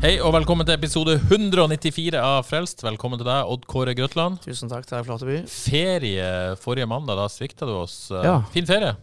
[0.00, 2.80] Hei og velkommen til episode 194 av Frelst.
[2.86, 4.38] Velkommen til deg, Odd Kåre Grøtland.
[4.46, 5.34] Tusen takk, til deg, Flateby.
[5.52, 6.28] Ferie
[6.62, 7.96] forrige mandag, da svikta du oss.
[8.10, 8.38] Eh, Ja.
[8.54, 8.94] Fin ferie.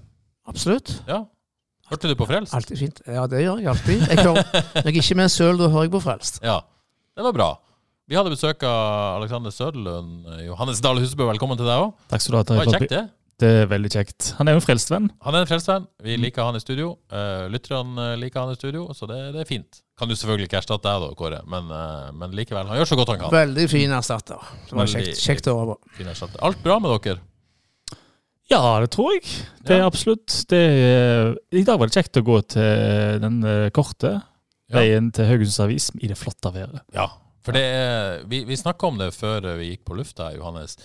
[0.50, 0.96] Absolutt.
[1.08, 1.20] Ja.
[1.92, 2.54] Hørte du på Frelst?
[2.58, 3.02] Alltid fint.
[3.06, 4.08] Ja, det gjør jeg alltid.
[4.10, 4.44] Jeg hører,
[4.82, 6.42] når jeg ikke er med søl, da hører jeg på Frelst.
[6.44, 6.58] Ja.
[7.16, 7.50] Det var bra.
[8.08, 10.26] Vi hadde besøk av Alexander Søderlund.
[10.48, 11.94] Johannes Dahl Husebø, velkommen til deg òg.
[12.10, 12.44] Takk skal du ha.
[12.48, 13.06] Det var kjekt, det.
[13.38, 14.32] Det er veldig kjekt.
[14.40, 15.12] Han er jo en frelstvenn.
[15.22, 15.84] Han er en frelstvenn.
[16.02, 16.96] Vi liker han i studio.
[17.14, 19.84] Uh, Lytterne liker han i studio, så det, det er fint.
[19.98, 22.68] Kan du selvfølgelig ikke erstatte deg, da, Kåre, men, eh, men likevel.
[22.70, 23.32] Han gjør så godt han kan.
[23.34, 24.42] Veldig fin erstatter.
[24.68, 25.94] Det var Veldig- kjekt, kjekt å høre på.
[25.98, 26.42] Fin erstatter.
[26.46, 27.22] Alt bra med dere?
[28.52, 29.24] Ja, det tror jeg.
[29.66, 29.88] Det er Ja.
[29.90, 30.46] absolutt.
[30.48, 34.12] Det er, I dag var det kjekt å gå til den korte korte
[34.70, 34.78] Ja.
[34.80, 36.82] veien til Haugesunds Avis i det flotte været.
[36.94, 37.08] Ja.
[37.44, 40.78] For det er, vi vi snakka om det før vi gikk på lufta, Johannes.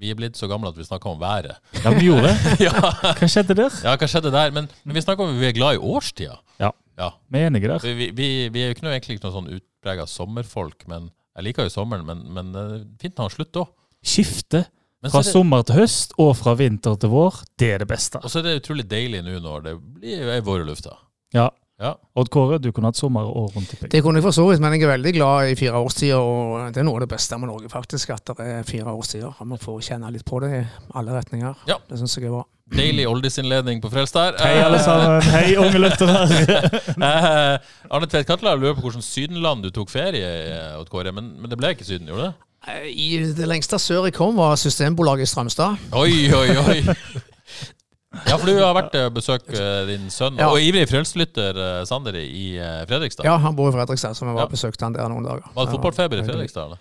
[0.00, 1.58] Vi er blitt så gamle at vi snakker om været.
[1.84, 2.54] Ja, vi gjorde det.
[2.66, 2.72] ja.
[3.18, 3.74] Hva skjedde der?
[3.84, 4.52] ja, hva skjedde der?
[4.56, 6.38] Men, men vi snakker om at vi er glad i årstida.
[6.62, 6.70] Ja.
[7.00, 7.10] Ja.
[7.32, 7.84] Vi er enige der.
[7.84, 11.46] Vi, vi, vi er jo ikke noe, egentlig ikke noe sånn utprega sommerfolk, men jeg
[11.50, 13.70] liker jo sommeren, men, men det er fint når ha slutter òg.
[14.00, 14.64] Skifte
[15.08, 18.20] fra det- sommer til høst og fra vinter til vår, det er det beste.
[18.24, 20.96] Og så er det utrolig deilig nå når det blir vår i lufta.
[21.36, 21.48] Ja.
[21.80, 21.94] Ja.
[22.20, 23.88] Odd Kåre, du kunne hatt sommer og rundt i pigg.
[23.94, 26.20] Det kunne jeg for så vidt, men jeg er veldig glad i fire årstider.
[26.20, 29.40] Og det er noe av det beste med Norge, faktisk, at det er fire årstider.
[29.48, 30.64] Man får kjenne litt på det i
[31.00, 31.62] alle retninger.
[31.70, 31.78] Ja.
[31.88, 32.44] Det syns jeg er bra.
[32.70, 34.36] Deilig oldisinnledning på Frelst der.
[34.44, 35.24] Hei, alle sammen.
[35.32, 36.20] Hei, unge lyttere.
[37.00, 37.56] Eh,
[37.90, 41.50] Arne Tvedt Katla lurer på hvordan Sydenland du tok ferie i, Odd Kåre, men, men
[41.50, 42.46] det ble ikke Syden, gjorde det?
[42.68, 43.08] Eh, I
[43.38, 45.80] det lengste sør jeg kom, var Systembolaget i Strømstad.
[45.96, 46.78] Oi, oi, oi.
[48.10, 50.48] Ja, for du har vært og besøkt eh, din sønn, Ja.
[50.50, 53.22] og ivrig frelseslytter eh, Sander i eh, Fredrikstad.
[53.28, 54.48] Ja, han bor i Fredrikstad, så vi var Ja.
[54.48, 55.46] og besøkte han der noen dager.
[55.54, 56.64] Var det fotballfeber i Fredrikstad?
[56.66, 56.78] eller?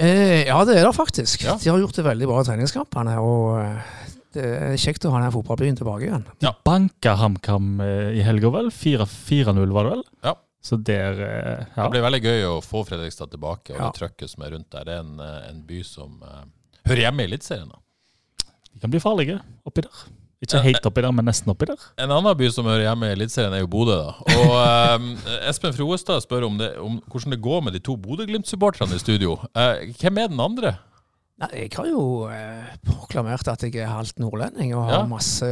[0.00, 1.46] Eh, ja, det er det faktisk.
[1.48, 1.56] Ja.
[1.60, 3.16] De har gjort det veldig bra i treningskampene.
[3.24, 3.96] Og eh,
[4.36, 6.28] det er kjekt å ha den fotballbyen tilbake igjen.
[6.44, 8.70] Ja, Banka HamKam eh, i helga, vel?
[8.70, 10.04] 4 4-0 var det vel?
[10.28, 10.36] Ja.
[10.60, 11.82] Så der eh, ja.
[11.86, 13.88] Det blir veldig gøy å få Fredrikstad tilbake, og Ja.
[13.88, 14.84] det trøkket som er rundt der.
[14.84, 16.44] Det er en, eh, en by som uh,
[16.84, 17.72] hører hjemme i Eliteserien.
[18.74, 20.04] De kan bli farlige oppi der.
[20.40, 21.80] Ikke helt oppi der, men nesten oppi der.
[22.00, 23.96] En annen by som hører hjemme i Eliteserien, er jo Bodø.
[24.00, 24.36] da.
[24.40, 28.96] Og eh, Espen Froestad spør om, det, om hvordan det går med de to Bodø-Glimt-supporterne
[28.96, 29.36] i studio.
[29.52, 30.74] Eh, hvem er den andre?
[31.40, 35.04] Nei, jeg har jo eh, proklamert at jeg er halvt nordlending og har Ja.
[35.08, 35.46] masse,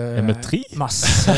[0.77, 1.37] masse,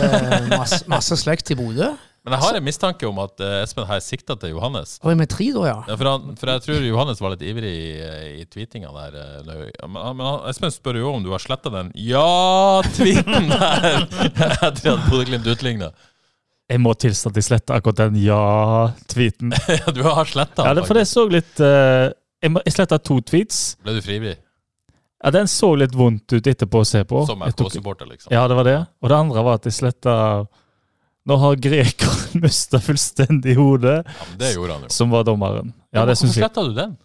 [0.51, 1.91] masse, masse slekt i Bodø.
[2.21, 4.99] Men jeg har en mistanke om at eh, Espen her sikta til Johannes.
[5.01, 5.77] Og med tre da, ja?
[5.89, 7.87] Ja, for, han, for jeg tror Johannes var litt ivrig i,
[8.43, 9.17] i tweetinga der.
[9.23, 14.05] eh, Men, men Espen spør jo om du har sletta den ja-tweeten der
[14.69, 15.89] etter at Bodø-Glimt utligna.
[16.71, 19.57] Jeg må tilstå at jeg sletta akkurat den ja-tweeten.
[19.81, 22.13] Ja, du har sletta den, Ja, for jeg så litt uh,
[22.45, 23.63] Jeg, sletta to tweets.
[23.83, 24.37] Ble du frivillig?
[25.25, 27.25] Ja, Den så litt vondt ut etterpå å se på.
[27.29, 28.31] Som FK-supporter, liksom?
[28.33, 28.77] Ja, det var det.
[29.03, 30.15] Og det andre var at jeg sletta
[31.29, 34.93] Nå har grekeren mista fullstendig hodet, Ja, men det gjorde han jo.
[34.95, 35.75] som var dommeren.
[35.93, 36.45] Ja, det Hvorfor syns jeg.
[36.47, 36.97] sletta du den?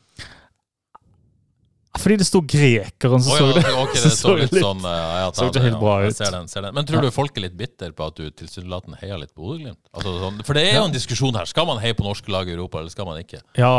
[1.95, 3.69] Fordi det sto grekeren, så Å så ja, det.
[3.79, 6.17] ok, det så litt sånn eh, ja, så ikke helt bra ja, jeg ut.
[6.19, 6.75] Ser den, ser den.
[6.75, 9.79] Men tror du folk er litt bitter på at du tilsynelatende heier litt på Bodø-Glimt?
[9.95, 11.47] Altså, sånn, for det er jo en diskusjon her.
[11.47, 13.39] Skal man heie på norske lag i Europa, eller skal man ikke?
[13.55, 13.71] Ja,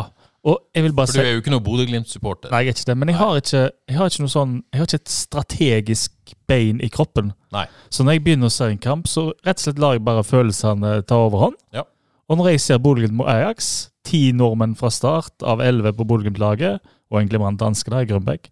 [0.44, 2.50] og jeg vil bare For du er jo ikke noe Bodø-Glimt-supporter.
[2.52, 4.78] Nei, jeg er ikke det, men jeg har ikke, jeg har ikke noe sånn Jeg
[4.80, 7.32] har ikke et strategisk bein i kroppen.
[7.54, 7.64] Nei.
[7.90, 10.22] Så når jeg begynner å se en kamp, så rett og slett lar jeg bare
[10.26, 11.56] følelsene ta overhånd.
[11.74, 11.82] Ja.
[12.30, 16.78] Og når jeg ser Bodø-Glimt mot Ajax, ti nordmenn fra start av elleve på Bodø-Glimt-laget,
[17.10, 18.48] og en glimrende danske der Grønbæk,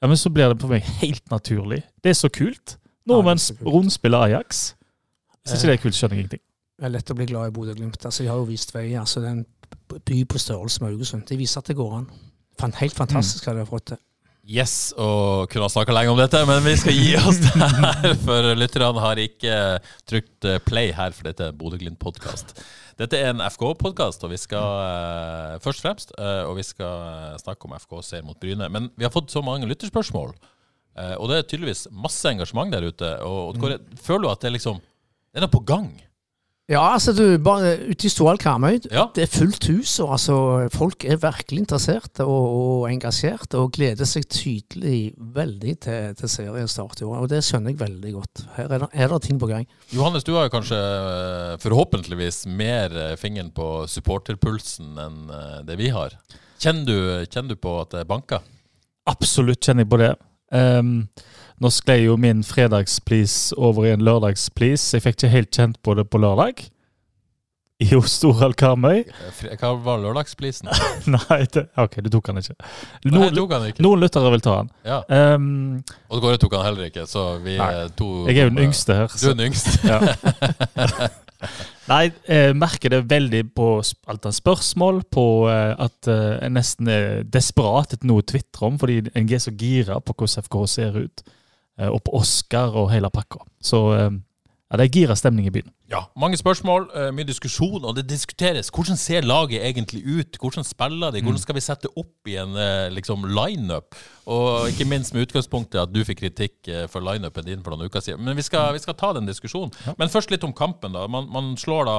[0.00, 1.82] ja, men så blir det for meg helt naturlig.
[2.04, 2.76] Det er så kult.
[3.08, 3.72] Nordmenn Ja, det er så kult.
[3.74, 4.74] rundspiller Ajax.
[5.42, 6.44] Hvis ikke det er kult, skjønner jeg ingenting.
[6.78, 8.04] Det er lett å bli glad i Bodø-Glimt.
[8.06, 8.92] Altså, de har jo vist vei.
[8.94, 11.24] Altså, det er en by på størrelse med Haugesund.
[11.26, 12.04] De viser at det går an.
[12.58, 14.04] Fan, helt fantastisk hva de har fått til.
[14.48, 18.14] Yes, og kunne ha snakka lenge om dette, men vi skal gi oss der.
[18.24, 19.56] For lytterne har ikke
[20.08, 22.54] trykt eh, play her, for dette er Bodø-Glimt-podkast.
[22.98, 27.36] Dette er en FK-podkast, og vi skal eh, først og fremst eh, og vi skal
[27.42, 28.70] snakke om FK ser mot Bryne.
[28.72, 30.32] Men vi har fått så mange lytterspørsmål,
[30.98, 33.10] og det er tydeligvis masse engasjement der ute.
[33.22, 35.92] Og, og Kåre, føler du at det er liksom Det er noe på gang?
[36.68, 39.06] Ja, altså du, bare ute i Stoal Karmøy, Ja.
[39.16, 39.94] det er fullt hus.
[40.04, 40.34] og altså
[40.74, 47.00] Folk er virkelig interesserte og, og engasjerte og gleder seg tydelig veldig til, til seriestart
[47.00, 47.22] i år.
[47.24, 48.44] Og det skjønner jeg veldig godt.
[48.58, 49.64] Her er det, er det ting på gang.
[49.96, 55.80] Johannes, du har jo kanskje eh, forhåpentligvis mer eh, fingeren på supporterpulsen enn eh, det
[55.80, 56.18] vi har.
[56.60, 58.44] Kjenner du, kjenner du på at det banker?
[59.08, 60.12] Absolutt kjenner jeg på det.
[60.54, 61.08] Ehm,
[61.58, 64.96] nå sklei jo min fredagsplease over i en lørdagsplease.
[64.96, 66.64] Jeg fikk ikke helt kjent på det på lørdag.
[67.78, 69.04] I Storhall Karmøy.
[69.06, 70.66] Eh, Hva var lørdagsplisen?
[71.14, 72.56] Nei, det, ok, du tok han ikke.
[73.06, 73.84] Nei, tok han ikke.
[73.86, 74.72] noen lyttere vil ta han.
[74.82, 74.96] Ja.
[75.36, 77.70] Um, Og Kåre tok han heller ikke, så vi Nei.
[77.84, 79.14] er to jeg er jo den yngste her.
[79.14, 79.78] Du er den yngste.
[79.86, 81.08] Ja.
[81.92, 83.68] Nei, jeg merker det veldig på
[84.10, 88.68] alt av spørsmål, på eh, at eh, jeg nesten er desperat etter noe å tvitre
[88.68, 91.22] om, fordi jeg er så gira på hvordan FK ser ut,
[91.78, 93.44] eh, og på Oscar og hele pakka.
[93.62, 94.10] Så eh,
[94.68, 95.70] ja, det er gira stemning i byen.
[95.88, 98.68] Ja, mange spørsmål, eh, mye diskusjon, og det diskuteres.
[98.68, 100.36] Hvordan ser laget egentlig ut?
[100.36, 101.22] Hvordan spiller de?
[101.24, 103.96] Hvordan skal vi sette opp i en eh, liksom, lineup?
[104.28, 107.88] Og ikke minst med utgangspunktet at du fikk kritikk eh, for lineupen din for noen
[107.88, 108.20] uker siden.
[108.24, 109.72] Men vi skal, vi skal ta den diskusjonen.
[109.96, 110.92] Men først litt om kampen.
[110.92, 111.06] da.
[111.08, 111.98] Man, man slår da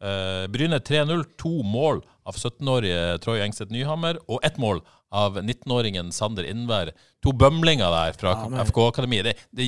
[0.00, 1.20] eh, Bryne 3-0.
[1.44, 4.80] To mål av 17-årige Troy Engseth Nyhammer, og ett mål
[5.14, 6.90] av 19-åringen Sander Innvær.
[7.22, 9.24] To bømlinger der fra Ja, FK-akademiet.
[9.24, 9.66] Det, det,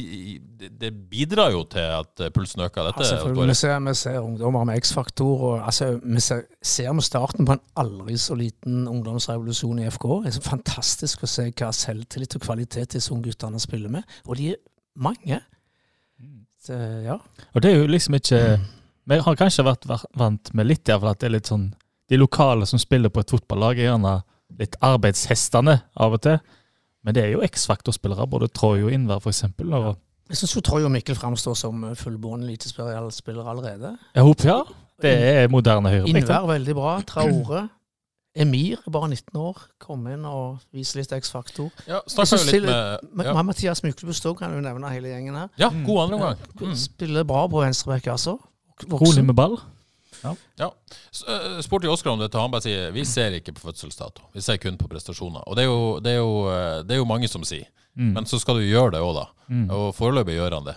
[0.58, 2.90] det, det bidrar jo til at eh, pulsen øker.
[2.90, 3.48] Dette, selvfølgelig.
[3.48, 5.60] Vi ser, vi ser ungdommer med X-faktor.
[5.62, 10.08] altså, Vi ser, ser med starten på en aldri så liten ungdomsrevolusjon i FK.
[10.24, 14.18] Det er så fantastisk å se hva selvtillit og kvalitet disse ungguttene spiller med.
[14.26, 14.60] Og de er
[14.98, 15.40] mange.
[16.66, 16.74] Så,
[17.06, 17.20] ja.
[17.54, 18.40] Og det er jo liksom ikke
[19.08, 21.68] Vi har kanskje vært vært vant med litt, iallfall, at det er litt sånn
[22.10, 24.16] De lokale som spiller på et fotballag, er gjerne
[24.58, 26.38] litt arbeidshestene av og til.
[27.04, 29.44] Men det er jo X-faktor-spillere, både Troy og Innvær f.eks.
[30.28, 33.96] Jeg syns Troy og Mikkel framstår som fullbårne elitespillere allerede.
[34.14, 34.62] jeg håper ja,
[35.00, 36.08] det er moderne høyre.
[36.10, 37.00] Innvær veldig bra.
[37.06, 37.68] Traore.
[38.38, 39.62] Emir bare 19 år.
[39.82, 41.70] Kom inn og vise litt X-faktor.
[41.88, 43.32] Ja, Jeg synes jo litt til- med ja.
[43.42, 45.48] Mathias Mathias òg, kan jo nevne hele gjengen her.
[45.58, 46.36] ja, god andre omgang.
[46.60, 46.74] Mm.
[46.76, 48.38] Spiller bra på venstrebekk, altså.
[48.90, 49.58] Rolig med ball.
[50.24, 50.70] Ja.
[51.12, 52.38] S- eh, Spurte jo Oskar om dette.
[52.40, 54.28] Han bare sier vi ser ikke på fødselsdato.
[54.34, 55.44] Vi ser kun på prestasjoner.
[55.46, 57.66] Og det er jo, det er jo, eh, det er jo mange som sier.
[57.98, 58.12] Mm.
[58.14, 59.26] Men så skal du gjøre det òg, da.
[59.50, 59.66] Mm.
[59.74, 60.76] Og foreløpig gjør han det.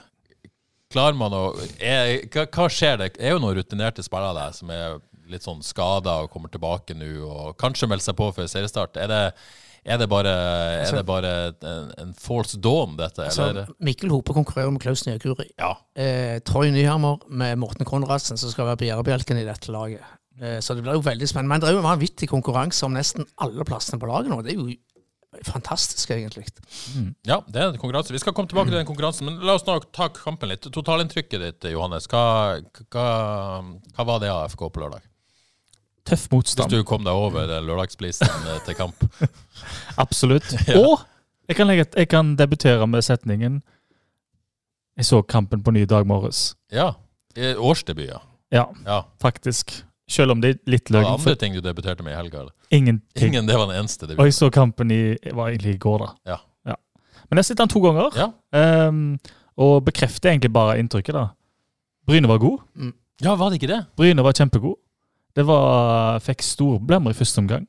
[0.92, 1.44] Klarer man å
[1.80, 2.98] er, hva, hva skjer?
[3.00, 4.98] Det er jo noen rutinerte spillere der som er
[5.32, 8.98] litt sånn skada og kommer tilbake nå, og kanskje melder seg på før seriestart.
[9.00, 9.22] Er det,
[9.82, 10.32] er det bare,
[10.86, 11.30] er det bare
[11.66, 13.24] en, en false dawn, dette?
[13.26, 13.72] Altså, Eller?
[13.82, 15.48] Mikkel Hope konkurrerer med Klaus Nyakuri.
[15.58, 15.74] Ja.
[15.98, 20.06] Eh, Troy Nyhammer med Morten Konradsen, som skal være bærebjelken i dette laget.
[20.38, 21.56] Eh, så det blir jo veldig spennende.
[21.56, 24.40] Men det er jo vanvittig konkurranse om nesten alle plassene på laget nå.
[24.46, 24.70] Det er jo
[25.48, 26.46] fantastisk, egentlig.
[27.26, 28.14] Ja, det er en konkurranse.
[28.14, 30.68] Vi skal komme tilbake til den konkurransen, men la oss nå ta kampen litt.
[30.70, 32.06] Totalinntrykket ditt, Johannes.
[32.12, 32.60] Hva,
[32.92, 33.08] hva,
[33.96, 35.08] hva var det av FK på lørdag?
[36.12, 39.06] Tøff Hvis du kom deg over lørdagsblisen lørdagsplisen eh, til kamp.
[40.04, 40.50] Absolutt.
[40.68, 40.78] Ja.
[40.80, 41.00] Og
[41.48, 43.62] jeg kan, legge, jeg kan debutere med setningen
[44.98, 46.54] Jeg så kampen på ny dag morges.
[46.72, 46.94] Ja.
[47.36, 48.20] eh, Årsdebut, ja.
[48.52, 49.02] Ja, ja.
[49.22, 49.84] faktisk.
[50.12, 51.14] Selv om det er litt Var det løgn.
[51.20, 52.40] andre ting du debuterte med i helga?
[52.42, 52.54] eller?
[52.72, 53.28] ingenting.
[53.28, 56.10] Ingen, det var den eneste Og jeg så kampen i var egentlig i går, da.
[56.36, 56.38] Ja.
[57.32, 58.88] Men jeg har sett den to ganger, Ja.
[58.88, 59.20] Um,
[59.56, 61.14] og bekrefter egentlig bare inntrykket.
[61.16, 61.30] da.
[62.08, 62.60] Bryne var god.
[63.24, 63.86] ja, var det ikke det?
[63.96, 64.76] Bryne var kjempegod.
[65.36, 67.68] Det var, fikk store problemer i første omgang.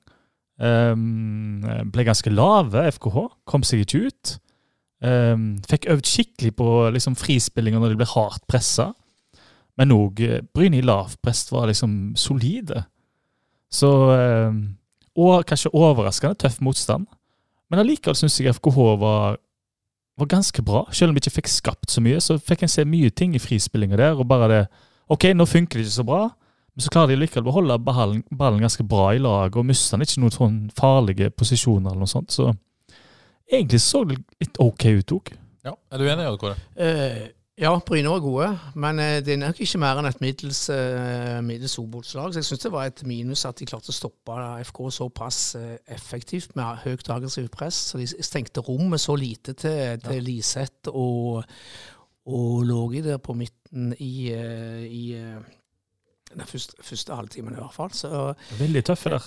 [0.62, 1.62] Um,
[1.92, 3.18] ble ganske lave, FKH.
[3.48, 4.34] Kom seg ikke ut.
[5.02, 8.92] Um, fikk øvd skikkelig på liksom, frispillinger når de ble hardt pressa.
[9.80, 10.20] Men òg
[10.54, 12.84] Bryni i lavprest var liksom solide.
[13.72, 14.62] Så um,
[15.16, 17.06] Og kanskje overraskende tøff motstand.
[17.70, 19.38] Men allikevel syns jeg FKH var,
[20.20, 20.84] var ganske bra.
[20.92, 23.40] Selv om de ikke fikk skapt så mye, så fikk en se mye ting i
[23.40, 24.18] frispillinga der.
[24.20, 24.62] Og bare det
[25.12, 26.22] OK, nå funker det ikke så bra,
[26.72, 29.98] men så klarer de likevel å beholde ballen, ballen ganske bra i lag, og mister
[29.98, 32.32] den ikke noen sånn farlige posisjoner eller noe sånt.
[32.32, 32.48] Så
[33.50, 35.34] egentlig så det litt OK ut òg.
[35.66, 35.76] Ja.
[35.92, 36.56] Er du enig, Odd Kåre?
[36.74, 37.26] Eh,
[37.60, 38.48] ja, Bryne var gode,
[38.80, 42.32] men eh, det er nok ikke mer enn et middels, uh, middels Obos-lag.
[42.32, 45.76] Så jeg syns det var et minus at de klarte å stoppe FK såpass eh,
[45.92, 47.78] effektivt med høyt aggressivt press.
[47.92, 51.44] Så de stengte rommet så lite til, til Liseth og,
[52.32, 55.52] og lå der på midten i, eh, i eh,
[56.36, 57.90] den første, første halvtimen i hvert fall.
[57.96, 59.26] Så Veldig tøffe der.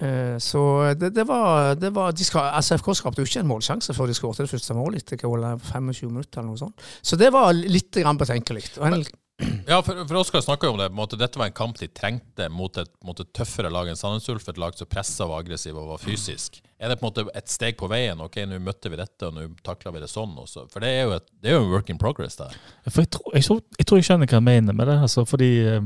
[0.00, 0.60] Eh, Så
[0.98, 4.08] det, det var, det var de skal, altså FK skapte jo ikke en målsjanse før
[4.08, 6.40] de skåret det første målet etter hva, 25 minutter.
[6.40, 6.86] eller noe sånt.
[7.02, 8.68] Så det var litt betenkelig.
[9.66, 10.86] Ja, for, for Oskar snakka jo om det.
[10.90, 13.88] på en måte, Dette var en kamp de trengte mot et, mot et tøffere lag
[13.90, 14.44] enn Sandnes Ulf.
[14.52, 16.60] Et lag som pressa og var aggressiv og var fysisk.
[16.78, 18.20] Er det på en måte et steg på veien?
[18.22, 20.68] Ok, nå møtte vi dette, og nå takla vi det sånn også.
[20.70, 22.54] For det er jo et, det er jo en work in progress der.
[22.86, 24.98] For jeg tror jeg, tror, jeg tror jeg skjønner hva jeg mener med det.
[25.08, 25.80] Altså, fordi eh,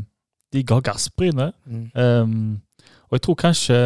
[0.54, 1.50] de ga gass, Bryne.
[1.66, 1.86] Mm.
[1.94, 3.78] Um, og jeg tror kanskje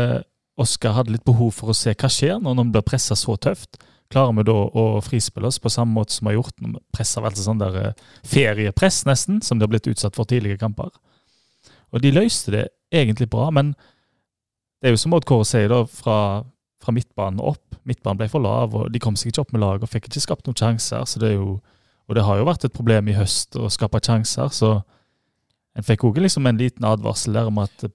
[0.61, 3.79] Oskar hadde litt behov for å se hva skjer når han blir pressa så tøft.
[4.13, 6.83] Klarer vi da å frispille oss på samme måte som vi har gjort når vi
[6.97, 10.91] presser altså sånn der eh, feriepress, nesten, som de har blitt utsatt for tidligere kamper.
[11.95, 13.73] Og de løste det egentlig bra, men
[14.83, 16.19] det er jo som Odd Kåre sier, da, fra,
[16.83, 17.79] fra midtbanen opp.
[17.89, 20.25] Midtbanen ble for lav, og de kom seg ikke opp med lag og fikk ikke
[20.27, 21.07] skapt noen sjanser.
[21.07, 21.61] så det er jo,
[22.11, 24.81] Og det har jo vært et problem i høst å skape sjanser, så
[25.79, 27.87] en fikk òg liksom en liten advarsel der om at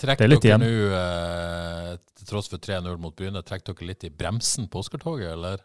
[0.00, 4.06] Trekk er litt dere nå, eh, til tross for 3-0 mot Bryne, trekk dere litt
[4.08, 5.60] i bremsen på Oscar-toget, eller?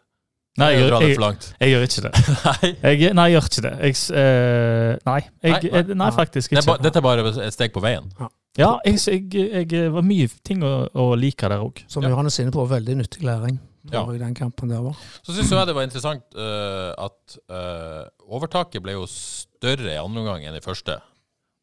[0.60, 2.10] Nei, jeg, jeg, jeg, jeg gjør ikke det.
[2.46, 2.68] Nei.
[2.96, 3.72] Jeg, nei, jeg gjør ikke det.
[3.76, 6.10] Eh, nei, jeg, Nei, nei, nei.
[6.16, 6.70] faktisk Det er ikke.
[6.70, 8.08] ba, dette er bare et steg på veien.
[8.56, 9.00] Ja, jeg,
[9.36, 11.82] jeg, jeg var mye ting å, å like der òg.
[11.92, 13.58] Som Johannes er inne på, veldig nyttig læring
[13.92, 14.02] Ja.
[14.12, 14.96] i den kampen der var.
[15.22, 20.24] Så syns jeg det var interessant uh, at uh, overtaket ble jo større i andre
[20.24, 20.98] omgang enn i første.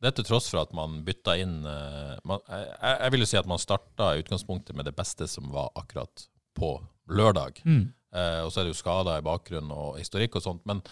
[0.04, 3.40] Det til tross for at man bytta inn uh, man, jeg, jeg vil jo si
[3.40, 6.76] at man starta i utgangspunktet med det beste som var akkurat på
[7.12, 7.62] lørdag.
[7.66, 7.92] Mm.
[8.14, 10.66] Eh, og så er det jo skader i bakgrunnen og historikk og sånt.
[10.70, 10.84] Men,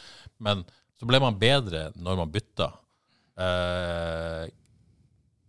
[0.41, 0.63] men
[0.97, 2.71] så ble man bedre når man bytta.
[3.41, 4.45] Eh,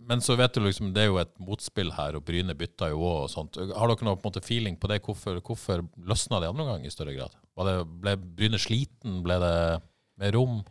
[0.08, 3.00] men så vet du liksom, det er jo et motspill her, og Bryne bytta jo
[3.06, 3.56] òg og sånt.
[3.56, 5.00] Har dere noe på en måte feeling på det?
[5.06, 7.34] Hvorfor, hvorfor løsna det andre gang i større grad?
[7.56, 9.20] Var det, ble Bryne sliten?
[9.24, 9.56] Ble det
[10.22, 10.62] mer rom?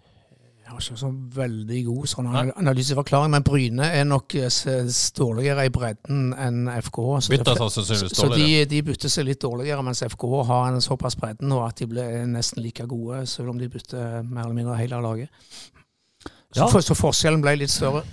[0.62, 4.86] Jeg har ikke så veldig god sånn analyseforklaring, men Bryne er nok eh,
[5.18, 7.00] dårligere i bredden enn FK.
[7.26, 10.80] så Bytta det- sannsynligvis Så de, de bytter seg litt dårligere, mens FK har en
[10.86, 14.56] såpass bredden nå at de blir nesten like gode, selv om de bytter mer eller
[14.62, 15.30] mindre hele laget.
[16.54, 16.68] Så, Ja.
[16.68, 18.04] for, så forskjellen ble litt større.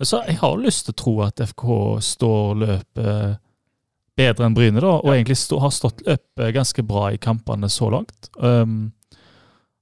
[0.00, 1.66] Så jeg har lyst til å tro at FK
[2.04, 3.40] står løpet
[4.14, 7.88] bedre enn Bryne, da, og egentlig stå, har stått løpet ganske bra i kampene så
[7.90, 8.28] langt.
[8.38, 8.92] Um,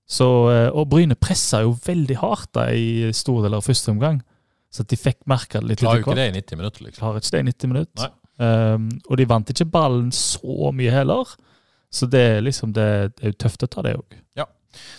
[0.09, 4.21] så, eh, og Bryne pressa jo veldig hardt da, i store deler av første omgang,
[4.73, 5.83] så de fikk merke det litt.
[5.85, 7.01] Klarer jo ikke det i 90 minutter, liksom.
[7.01, 8.13] Klarer ikke det i 90 minutter.
[8.43, 11.37] Um, og de vant ikke ballen så mye heller,
[11.93, 14.17] så det liksom det, det er jo tøft å ta det òg.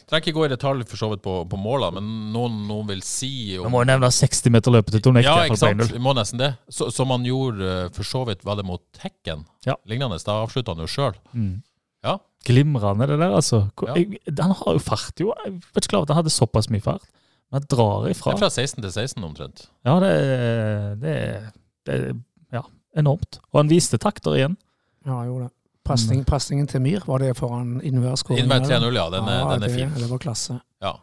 [0.07, 3.01] Trenger ikke gå i detalj for så vidt på, på målene, men noen, noen vil
[3.05, 5.29] si Vi må jo nevne 60-meterløpet til Tonekka.
[5.29, 5.85] Ja, ikke sant?
[5.93, 6.51] Vi må nesten det.
[6.69, 9.45] Så, som han gjorde eh, for så vidt, var det mot Hekken?
[9.65, 9.75] Ja.
[9.89, 10.19] Lignende.
[10.23, 11.17] Da avslutta han jo sjøl.
[11.33, 11.61] Mm.
[12.03, 12.17] Ja.
[12.43, 13.63] Glimrende, det der, altså.
[13.79, 13.95] Hvor- Ja.
[14.03, 15.33] Jeg, han har jo fart, jo.
[15.45, 17.05] Jeg vet ikke klar over at han hadde såpass mye fart.
[17.51, 18.33] Men han drar ifra.
[18.33, 19.67] Det er fra 16 til 16 omtrent.
[19.85, 21.51] Ja, det, er- det, er-
[21.87, 21.97] det
[22.51, 22.63] ja,
[22.99, 23.39] enormt.
[23.53, 24.57] Og han viste takter igjen.
[25.07, 25.49] Ja, jo det.
[25.83, 28.15] Pasning, Pasningen til Myhr, var det foran innvær?
[28.39, 29.09] Innvær 3-0, ja.
[29.11, 29.89] Den er, ja, den er det, fin.
[29.99, 30.55] Det var klasse.
[30.81, 30.93] Ja.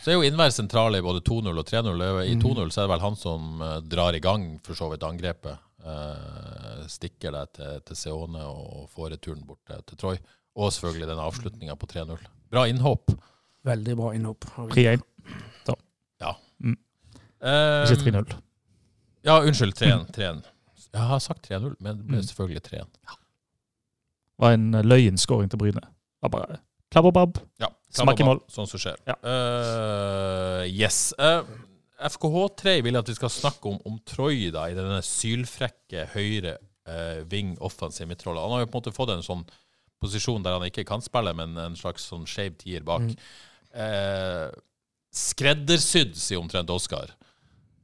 [0.00, 1.98] Så er jo Innvær sentral i både 2-0 og 3-0.
[1.98, 2.40] Det er jo- I Mm.
[2.42, 5.58] 2-0 så er det vel han som eh, drar i gang for så vidt angrepet.
[5.84, 10.16] Eh, stikker deg til, til Seone og får returen bort til, til Troy.
[10.56, 12.18] Og selvfølgelig den avslutninga på 3-0.
[12.50, 13.10] Bra innhopp.
[13.64, 14.44] Veldig bra innhopp.
[14.72, 15.02] 3-1,
[16.20, 16.34] Ja.
[17.42, 18.34] Eh, ikke 3-0.
[19.24, 19.74] Ja, unnskyld.
[19.74, 20.10] 3-1.
[20.12, 20.42] 3-1.
[20.92, 22.22] Jeg har sagt 3-0, men det ble Mm.
[22.24, 22.86] selvfølgelig 3-1.
[24.40, 25.82] Var en eh, løyenskåring til Bryne.
[26.24, 27.40] Var bare klabb og babb.
[27.62, 28.40] Ja, Smakk i mål.
[28.50, 28.96] Sånn som skjer.
[29.06, 29.14] Ja.
[29.22, 31.12] Uh, yes.
[31.18, 31.46] Uh,
[32.02, 36.56] FKH3 vil at vi skal snakke om, om Troy da, i denne sylfrekke høyre
[36.88, 38.42] uh, ving offensiv midtrolle.
[38.42, 39.44] Han har jo på en måte fått en sånn
[40.00, 43.04] posisjon der han ikke kan spille, men en slags sånn skeiv tier bak.
[43.04, 43.16] Mm.
[43.70, 44.46] Eh,
[45.14, 47.12] skreddersydd, sier omtrent Oskar.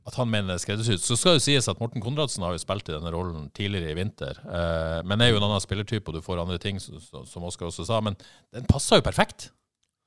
[0.07, 1.01] At han mener det er skreddersydd.
[1.03, 3.97] Så skal det sies at Morten Konradsen har jo spilt i denne rollen tidligere i
[3.99, 4.39] vinter.
[4.47, 7.67] Eh, men er jo en annen spillertype, og du får andre ting, som, som Oskar
[7.73, 7.99] også sa.
[8.07, 8.15] Men
[8.55, 9.49] den passer jo perfekt.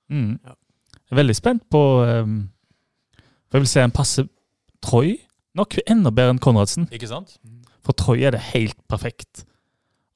[0.09, 0.37] Mm.
[0.45, 0.55] Ja.
[0.95, 2.37] Jeg er veldig spent på um,
[3.51, 4.23] jeg vil si en passe
[4.85, 5.15] Troy
[5.57, 6.87] nok enda bedre enn Konradsen.
[6.95, 7.35] Ikke sant?
[7.83, 9.43] For Troy er det helt perfekt.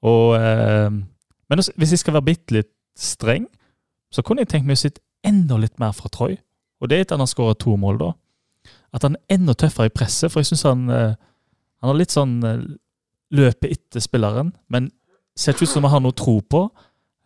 [0.06, 1.02] Og, um,
[1.50, 3.48] men også- hvis jeg skal være bitte litt streng,
[4.14, 6.38] så kunne jeg tenkt meg å sitte enda litt mer fra Troy.
[6.80, 8.12] Og det er etter han har skåra to mål, da.
[8.94, 11.14] At han er enda tøffere i presset, for jeg syns han eh,
[11.84, 12.62] Han har litt sånn eh,
[13.34, 14.92] løpet etter spilleren, men
[15.36, 16.62] ser ikke ut som han har noe tro på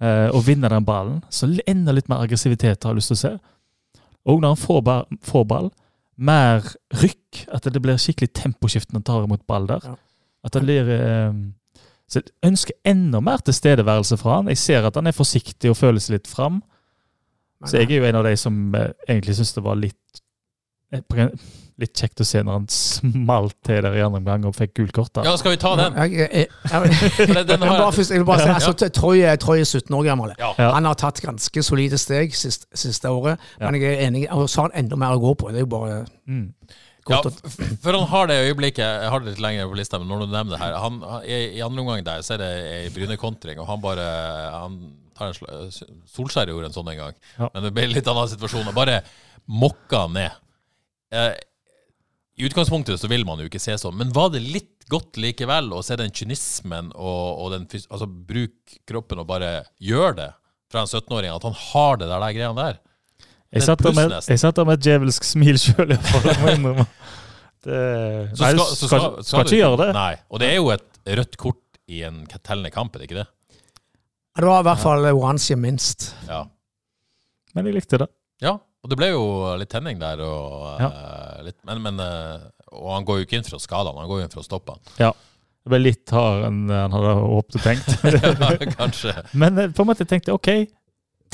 [0.02, 1.20] eh, å vinne den ballen.
[1.30, 3.34] Så enda litt mer aggressivitet har jeg lyst til å se.
[4.28, 5.70] Og når han får, ball, får ball,
[6.18, 6.66] mer
[7.04, 7.44] rykk.
[7.54, 9.84] At det blir skikkelig temposkift når han tar imot ball der.
[9.92, 9.94] Ja.
[10.48, 10.90] At det blir
[12.08, 14.50] Så jeg ønsker enda mer tilstedeværelse fra han.
[14.50, 16.62] Jeg ser at han er forsiktig og føler seg litt fram.
[17.68, 20.24] Så jeg er jo en av de som egentlig syns det var litt
[21.78, 24.94] Litt kjekt å se når han smalt til der i andre omgang og fikk gult
[24.96, 25.20] kort.
[25.28, 25.94] Ja, skal vi ta den?
[26.00, 29.38] Jeg, jeg, jeg, den, den jeg, bare, først- jeg vil bare si, altså, Troy, er-
[29.44, 30.34] Troy er 17 år gammel.
[30.40, 30.54] ja.
[30.74, 33.70] Han har tatt ganske solide steg sist, siste året, Ja.
[33.70, 35.52] men jeg er enig, og så har han enda mer å gå på.
[35.54, 36.48] Det er jo bare Mm.
[37.08, 40.26] Ja, for han har det øyeblikket Jeg har det litt lenger på lista, men når
[40.26, 43.62] du nevner det her han, i, I andre omgang der så er det ei Bryne-kontring,
[43.64, 44.04] og han bare
[44.52, 44.76] Han
[45.16, 45.38] tar en
[45.72, 47.48] sl Solskjær gjorde en sånn en gang, Ja.
[47.54, 48.68] men det ble litt annen situasjon.
[48.68, 48.98] Og bare
[49.48, 50.32] mokka ned.
[51.14, 51.34] Eh,
[52.38, 55.72] I utgangspunktet så vil man jo ikke se sånn, men var det litt godt likevel
[55.76, 59.52] å se den kynismen og, og den Altså bruke kroppen og bare
[59.84, 60.30] gjøre det
[60.72, 62.80] fra en 17-åring, at han har det der, der greiene der?
[63.56, 66.28] Jeg satt der med, jeg satt der med et djevelsk smil sjøl, iallfall.
[66.28, 66.86] Jeg må innrømme.
[67.68, 67.78] Det,
[68.36, 69.88] Så nei, du skal, skal, skal, ikke gjøre det.
[69.96, 70.12] Nei.
[70.28, 73.28] Og det er jo et rødt kort i en tellende kamp, er det ikke det?
[74.38, 76.12] Det var i hvert fall oransje minst.
[76.28, 76.44] Ja.
[77.56, 78.12] Men jeg likte det.
[78.44, 78.58] ja.
[78.88, 79.24] Og det ble jo
[79.60, 83.44] litt tenning der, og, eh, litt, men, men, eh, og han går jo ikke inn
[83.44, 84.80] for å skade han, han går jo inn for å stoppe han.
[85.02, 85.10] Ja.
[85.68, 87.90] Det ble litt hardere enn han hadde håpet og tenkt.
[88.40, 89.12] Ja, Kanskje.
[89.36, 90.72] Men eh, på en måte tenkte jeg OK,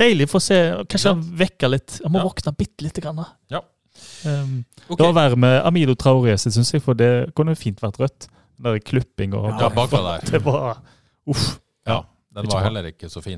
[0.02, 0.58] deilig for å se.
[0.90, 1.14] Kanskje Ja.
[1.14, 2.00] han vekker litt.
[2.02, 2.32] Han må Ja.
[2.32, 3.22] våkne bitte lite grann.
[3.22, 3.28] da.
[3.54, 3.62] Ja.
[4.26, 4.96] Um, okay.
[4.98, 8.26] Det var verre med Amido Traoré syns jeg, for det kunne fint vært rødt.
[8.58, 10.26] Den der klipping og Ja, bakfra der.
[10.34, 10.82] Det var
[11.30, 11.60] Uff.
[11.86, 12.00] Ja,
[12.34, 13.38] den var heller ikke så fin.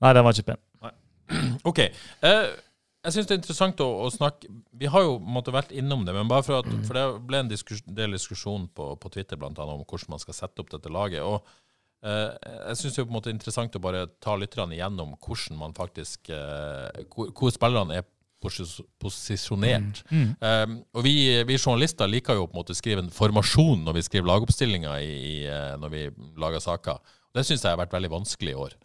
[0.00, 0.62] Nei, den var ikke pen.
[1.66, 1.78] Ok.
[2.22, 2.46] Eh,
[3.06, 6.14] jeg syns det er interessant å, å snakke Vi har jo på vært innom det,
[6.16, 9.58] men bare for at For det ble en diskus, del diskusjon på, på Twitter blant
[9.62, 11.22] annet om hvordan man skal sette opp dette laget.
[11.22, 11.38] Og
[12.02, 12.34] eh,
[12.72, 15.76] jeg syns det er på en måte interessant å bare ta lytterne igjennom hvordan man
[15.76, 18.06] faktisk eh, hvor, hvor spillerne er
[18.42, 20.02] posis- posisjonert.
[20.12, 21.16] Um, og vi,
[21.48, 24.98] vi journalister liker jo på en måte å skrive en formasjon når vi skriver lagoppstillinger
[25.00, 26.04] i, i, eh, når vi
[26.42, 27.00] lager saker.
[27.36, 28.76] Det syns jeg har vært veldig vanskelig i år.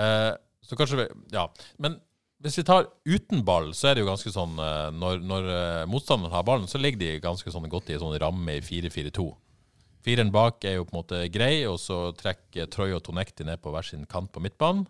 [0.00, 0.30] Eh,
[0.66, 1.48] så kanskje vi, Ja.
[1.78, 1.98] Men
[2.40, 5.82] hvis vi tar uten ball, så er det jo ganske sånn eh, Når, når eh,
[5.92, 9.26] motstanderen har ballen, så ligger de ganske sånn godt i en sånn ramme i 4-4-2.
[10.04, 13.60] Fireren bak er jo på en måte grei, og så trekker Troy og Tonekti ned
[13.60, 14.86] på hver sin kant på midtbanen.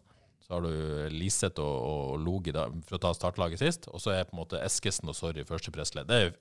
[0.46, 3.88] Så har du Liseth og, og Logi da, for å ta startlaget sist.
[3.90, 6.06] Og så er på en måte Eskesen og Sorry første pressledd.
[6.10, 6.38] Det, er-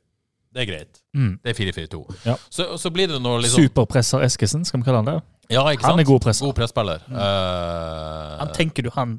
[0.54, 1.02] det er greit.
[1.18, 1.36] Mm.
[1.46, 2.00] Det er 4-4-2.
[2.26, 2.34] Ja.
[2.50, 5.18] Så, så blir det noe liksom Superpresser Eskesen, skal vi kalle han det?
[5.54, 5.92] Ja, ikke sant?
[5.98, 6.46] Han er god presser.
[6.50, 7.04] God presspiller.
[7.10, 9.18] Eh, Han tenker du han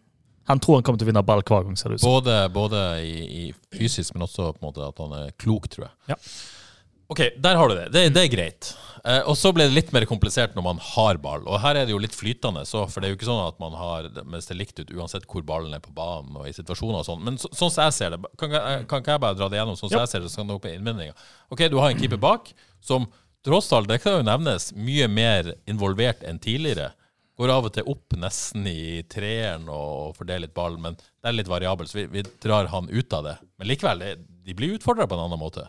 [0.49, 2.11] Han tror han kommer til å vinne ball hver gang, ser det ut som.
[2.17, 3.19] både både i,
[3.51, 5.93] i fysisk, men også på en måte at han er klok, tror jeg.
[6.15, 6.17] Ja.
[7.11, 7.89] Ok, der har du det.
[7.91, 8.69] Det, det er greit.
[9.05, 11.43] Eh, og så ble det litt mer komplisert når man har ball.
[11.43, 13.59] Og her er det jo litt flytende, så, for det er jo ikke sånn at
[13.63, 16.55] man har mens det er likt ut uansett hvor ballen er på banen og i
[16.55, 17.25] situasjoner og sånn.
[17.27, 18.55] Men så, sånn som jeg ser det, kan,
[18.87, 20.05] kan ikke jeg bare dra det gjennom sånn som Ja.
[20.07, 21.26] jeg ser det, så kan det opp i innvendinger.
[21.50, 23.09] Ok, du har en keeper bak som
[23.47, 26.93] tross alt, det kan jo nevnes, mye mer involvert enn tidligere.
[27.41, 31.39] Går av og til opp nesten i treeren og fordeler litt ball, men det er
[31.39, 33.37] litt variabelt, så vi, vi drar han ut av det.
[33.57, 34.05] Men likevel,
[34.45, 35.65] de blir utfordra på en annen måte.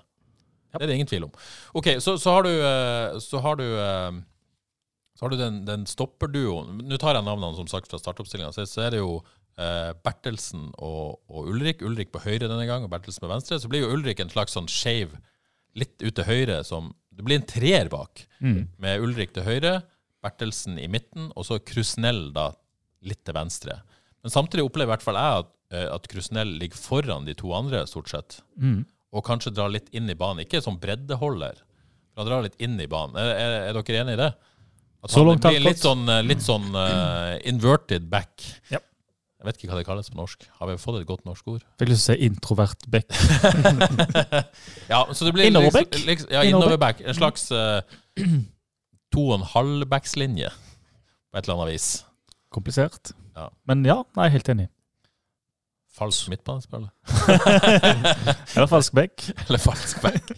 [0.72, 1.32] Det er det ingen tvil om.
[1.80, 4.20] Ok, så, så har du eh, Så har du eh,
[5.22, 6.80] så har du den, den stopperduoen.
[6.88, 8.54] Nå tar jeg navnene som sagt fra startoppstillinga.
[8.56, 9.20] Så, så er det jo
[9.60, 11.84] eh, Bertelsen og, og Ulrik.
[11.86, 13.60] Ulrik på høyre denne gang, og Bertelsen på venstre.
[13.62, 15.14] Så blir jo Ulrik en slags sånn skeiv
[15.78, 18.24] litt ut til høyre som Det blir en treer bak,
[18.82, 19.82] med Ulrik til høyre,
[20.22, 22.52] Bertelsen i midten, og så Krusnell da
[23.08, 23.80] litt til venstre.
[24.22, 27.54] Men samtidig opplever i hvert fall jeg at, eh, at Krusnell ligger foran de to
[27.58, 28.40] andre, stort sett.
[28.62, 28.84] Mm.
[29.12, 30.46] Og kanskje drar litt inn i banen.
[30.46, 31.64] Ikke som breddeholder,
[32.18, 33.18] han drar litt inn i banen.
[33.18, 34.32] Er, er, er dere enig i det?
[35.02, 38.44] At han blir litt sånn, eh, litt sånn uh, inverted back.
[38.70, 38.78] Ja.
[39.42, 40.44] Jeg vet ikke hva det kalles på norsk.
[40.60, 41.64] Har vi fått et godt norsk ord?
[41.82, 43.10] Fikk lyst til å si introvert back.
[44.92, 45.50] Ja, så det blir?
[45.50, 47.02] Liksom, liksom, ja, innoverback.
[47.02, 47.82] En slags uh,
[49.12, 50.50] to og en halv backslinje,
[51.32, 51.89] på et eller annet vis.
[52.52, 53.13] Komplisert.
[53.36, 53.50] Ja.
[53.69, 54.67] Men ja, nei, helt enig.
[55.91, 56.89] Falsk midtbanespiller.
[58.56, 59.26] Eller falsk back.
[59.47, 60.32] Eller falsk back.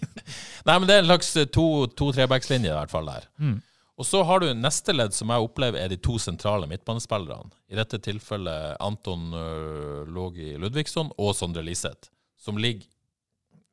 [0.66, 3.28] Nei, men det er en slags eh, to- to-trebackslinje i hvert fall der.
[3.38, 3.60] Mm.
[4.02, 7.54] Og så har du neste ledd som jeg opplever er de to sentrale midtbanespillerne.
[7.70, 12.10] I dette tilfellet Anton Lågi Logi Ludvigsson og Sondre Liseth.
[12.42, 12.90] Som ligger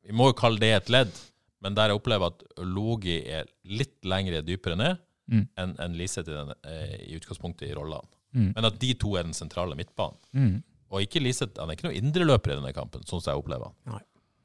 [0.05, 1.17] Vi må jo kalle det et ledd,
[1.61, 4.99] men der jeg opplever at Logi er litt lengre dypere ned
[5.31, 5.45] Mm.
[5.55, 8.03] enn en Liseth i, den, eh, i utgangspunktet i rollene.
[8.35, 8.49] Mm.
[8.55, 10.17] Men at de to er den sentrale midtbanen.
[10.35, 10.57] Mm.
[10.91, 13.69] Og ikke Liseth, han er ikke noen indreløper i denne kampen, sånn som jeg opplever
[13.69, 13.75] han.
[13.93, 14.01] Nei.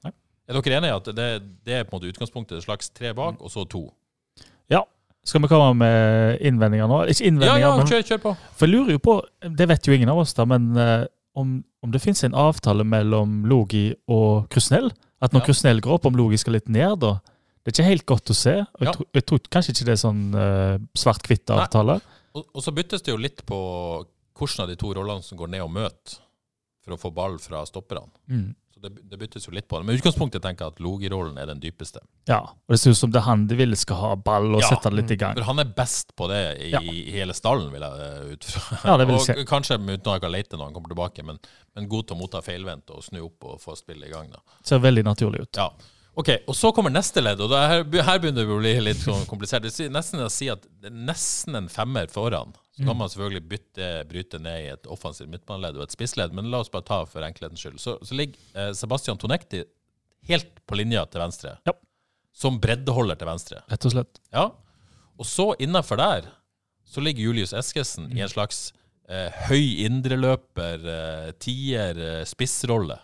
[0.06, 0.12] Nei.
[0.46, 1.26] Er dere enige i at det,
[1.66, 3.82] det er på en måte utgangspunktet, et slags tre bak, og så to?
[4.70, 4.84] Ja.
[5.26, 7.00] Skal vi komme med innvendinger nå?
[7.10, 8.36] Ikke Ja, innvendinger, ja, ja, kjør, kjør på.
[8.54, 9.16] For jeg lurer jo på,
[9.58, 11.02] det vet jo ingen av oss da, men uh,
[11.34, 14.92] om, om det finnes en avtale mellom Logi og Krusnell?
[15.22, 15.46] At når Ja.
[15.46, 17.14] Krusnell går opp, om Logi skal litt ned da?
[17.64, 18.52] Det er ikke helt godt å se.
[18.60, 18.92] Og jeg, Ja.
[18.92, 22.00] tror- jeg tror kanskje ikke det er sånn uh, svart-hvitt-avtale.
[22.34, 23.58] Og, og så byttes det jo litt på
[24.36, 26.18] hvordan av de to rollene som går ned og møter
[26.84, 28.06] for å få ball fra stopperne.
[28.28, 28.54] Mm.
[28.76, 29.86] Så det, det byttes jo litt på det.
[29.88, 32.02] Men utgangspunktet tenker jeg at Logi-rollen er den dypeste.
[32.28, 34.60] Ja, og det ser ut som det er han de vil skal ha ball og
[34.60, 34.68] Ja.
[34.74, 35.32] sette det litt i gang.
[35.38, 36.80] For han er best på det i, Ja.
[37.16, 38.80] hele stallen, vil jeg eh, ut fra.
[38.84, 39.44] Ja, det vil og jeg si.
[39.48, 41.40] kanskje med uten å lete når han kommer tilbake, men,
[41.74, 44.28] men god til å motta feilvendt og snu opp og få spillet i gang.
[44.36, 44.44] da.
[44.62, 45.56] Ser veldig naturlig ut.
[45.56, 45.70] Ja.
[46.16, 49.24] Ok, og så kommer neste ledd, og her, her begynner det å bli litt sånn
[49.28, 49.62] komplisert.
[49.64, 52.52] Det er nesten å si at det er nesten en femmer foran.
[52.76, 52.86] Så Mm.
[52.90, 56.58] kan man selvfølgelig bytte, bryte ned i et offensivt midtbaneledd og et spissledd, men la
[56.60, 57.78] oss bare ta for enkelhetens skyld.
[57.80, 59.62] Så, så ligger eh, Sebastian Tonekti
[60.28, 61.56] helt på linja til venstre.
[61.66, 61.72] Ja.
[62.36, 63.62] som breddeholder til venstre.
[63.70, 64.18] Rett og slett.
[64.34, 64.50] Ja.
[65.16, 66.26] Og så innafor der
[66.84, 68.74] så ligger Julius Eskesen i en slags
[69.08, 72.98] eh, høy indreløper, eh, tier, eh, spissrolle.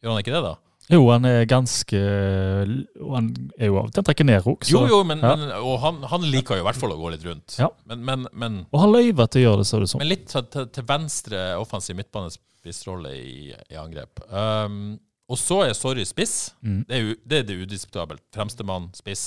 [0.00, 0.54] Gjør han ikke det, da?
[0.88, 3.26] Jo, han er ganske Han
[3.58, 4.68] er jo av til ned òg.
[4.72, 5.34] Jo, jo, men, ja.
[5.36, 7.58] men og han, han liker jo i hvert fall å gå litt rundt.
[7.60, 7.68] Ja.
[7.90, 10.02] Men, men, men, Og han løyver til å gjøre det, så det sånn.
[10.04, 14.24] men litt til, til, venstre offensiv midtbanespissrolle i, i angrep.
[14.32, 14.96] Um,
[15.28, 16.54] og så er Sorry spiss.
[16.64, 16.80] Mm.
[16.88, 18.24] Det, er, det er det udiskutabelt.
[18.34, 19.26] Fremstemann, spiss,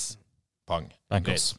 [0.66, 0.90] pang.
[1.22, 1.52] Greit.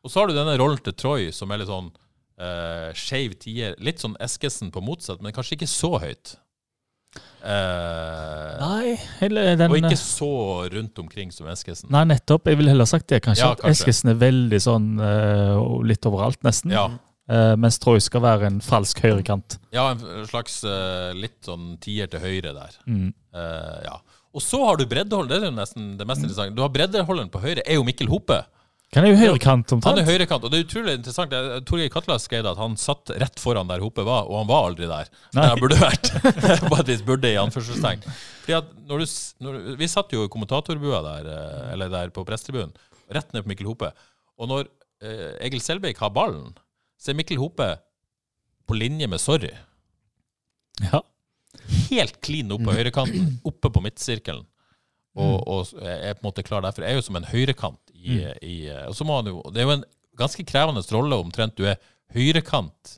[0.00, 3.74] Og så har du denne rollen til Troy, som er litt sånn uh, skeiv tier.
[3.82, 6.36] Litt sånn Eskesen på motsatt, men kanskje ikke så høyt.
[7.40, 10.30] Eh, Nei, heller den og ikke så
[10.70, 11.88] rundt omkring som Eskesen.
[11.92, 12.46] Nei, nettopp.
[12.50, 13.46] Jeg ville heller sagt det, kanskje.
[13.46, 13.72] Ja, kanskje.
[13.80, 16.74] Eskesen er veldig sånn uh, litt overalt, nesten.
[16.76, 16.88] Ja,
[17.30, 19.54] Uh, mens Troy skal være en falsk høyrekant.
[19.70, 22.72] ja en slags eh, litt sånn tier til høyre der.
[22.90, 23.12] Mm.
[23.38, 23.92] Eh, ja.
[24.34, 26.56] Og så har du breddehold, det er jo nesten det mest interessante.
[26.58, 28.40] Du har breddeholderen på høyre, er jo Mikkel Hope.
[28.90, 30.00] Kan er jo høyrekant Han omtrent?
[30.02, 31.30] er høyrekant, og det er utrolig interessant.
[31.30, 34.66] Jeg- Torgeir Katla skrev at han satt rett foran der Hope var, og han var
[34.66, 35.06] aldri der.
[35.34, 35.42] Nei.
[35.44, 36.10] Der han burde vært.
[36.70, 38.02] På et vis burde, i anførselstegn.
[38.42, 39.06] Fordi at når du,
[39.46, 42.74] når, vi satt jo i kommentatorbua der, eh, eller der på presstribunen,
[43.14, 43.92] rett ned på Mikkel Hope.
[44.42, 44.66] Og når
[45.06, 46.50] eh, Egil Selbekk har ballen,
[46.98, 47.68] så er Mikkel Hope
[48.66, 49.52] på linje med Sorry.
[50.82, 51.02] Ja.
[51.90, 54.42] Helt clean opp på høyrekanten, oppe på midtsirkelen.
[55.18, 56.82] Og, og er på en måte klar derfor.
[56.86, 59.76] Er jo som en høyrekant i, i og så må han jo, Det er jo
[59.78, 59.86] en
[60.20, 61.56] ganske krevende rolle omtrent.
[61.58, 61.80] Du er
[62.14, 62.96] høyrekant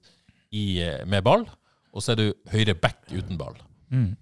[0.53, 1.47] i, med ball,
[1.93, 3.57] og så er du høyre back uten ball.
[3.93, 4.13] Mm.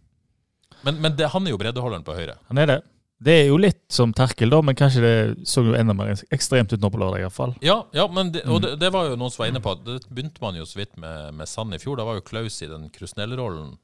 [0.86, 2.38] Men, men det, han er jo breddeholderen på høyre.
[2.48, 2.80] Han er det.
[3.20, 5.16] Det er jo litt som Terkel, da, men kanskje det
[5.48, 7.52] så jo enda mer ekstremt ut nå på lørdag, i hvert fall.
[7.64, 9.82] Ja, ja men det, og det, det var jo noen som var inne på at
[9.84, 11.98] det begynte man jo så vidt med, med Sand i fjor.
[12.00, 13.74] Da var jo Klaus i den Krusnell-rollen,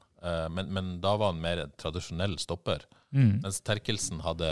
[0.53, 2.85] men, men da var han mer tradisjonell stopper.
[3.15, 3.39] Mm.
[3.43, 4.47] Mens Terkelsen hadde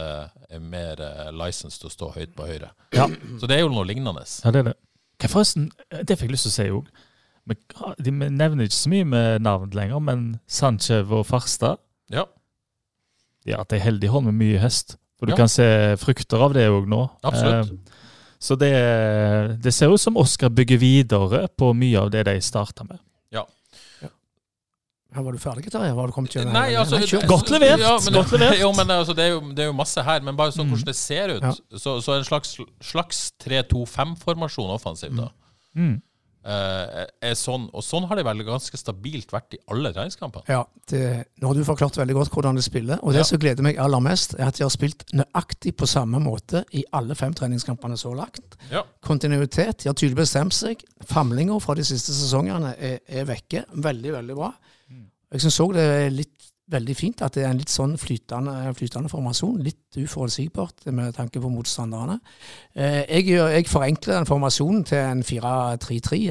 [0.50, 2.72] eh, mer eh, license til å stå høyt på høyre.
[2.96, 3.08] Ja.
[3.42, 4.24] Så det er jo noe lignende.
[4.46, 4.76] Ja, det er det.
[5.22, 6.94] Hva forresten, det fikk jeg lyst til å si òg.
[8.02, 11.78] De nevner ikke så mye med navn lenger, men Sanchez og Farstad
[12.12, 12.26] Ja,
[13.46, 14.96] har hatt ei heldig hånd med mye hest.
[15.20, 15.38] For du Ja.
[15.38, 17.04] kan se frukter av det òg nå.
[17.24, 17.72] Absolutt.
[17.72, 18.02] Eh,
[18.40, 18.72] så det,
[19.64, 23.00] det ser ut som Oskar bygger videre på mye av det de starta med.
[25.16, 25.94] Ja, var du ferdig, Terje?
[25.96, 28.58] Var du kommet gjennom Nei, altså Nei, Godt levert, men, godt levert.
[28.60, 30.20] Jo, men altså, det, er jo, det er jo masse her.
[30.28, 30.74] Men bare sånn Mm.
[30.76, 31.42] hvordan det ser ut.
[31.46, 31.54] Ja.
[31.80, 35.30] Så, så en slags, slags 3-2-5-formasjon offensivt, da.
[35.76, 35.96] Mm.
[36.46, 40.46] Uh, er sånn, og sånn har det vel ganske stabilt vært i alle treningskampene.
[40.52, 40.60] Ja,
[40.92, 41.00] det,
[41.42, 43.00] nå har du forklart veldig godt hvordan de spiller.
[43.02, 43.26] Og det Ja.
[43.32, 46.84] som gleder meg aller mest, er at de har spilt nøyaktig på samme måte i
[46.94, 48.60] alle fem treningskampene så langt.
[48.70, 48.84] Ja.
[49.02, 49.80] Kontinuitet.
[49.82, 50.84] De har tydelig bestemt seg.
[51.10, 53.66] Famlinger fra de siste sesongene er, er vekke.
[53.74, 54.52] Veldig, veldig bra.
[55.34, 58.74] Jeg syns òg det er litt veldig fint at det er en litt sånn flytende,
[58.78, 59.60] flytende formasjon.
[59.66, 62.20] Litt uforutsigbart med tanke på motstanderne.
[62.76, 66.16] Eh, jeg, gjør- jeg forenkler den formasjonen til en 4-3-3.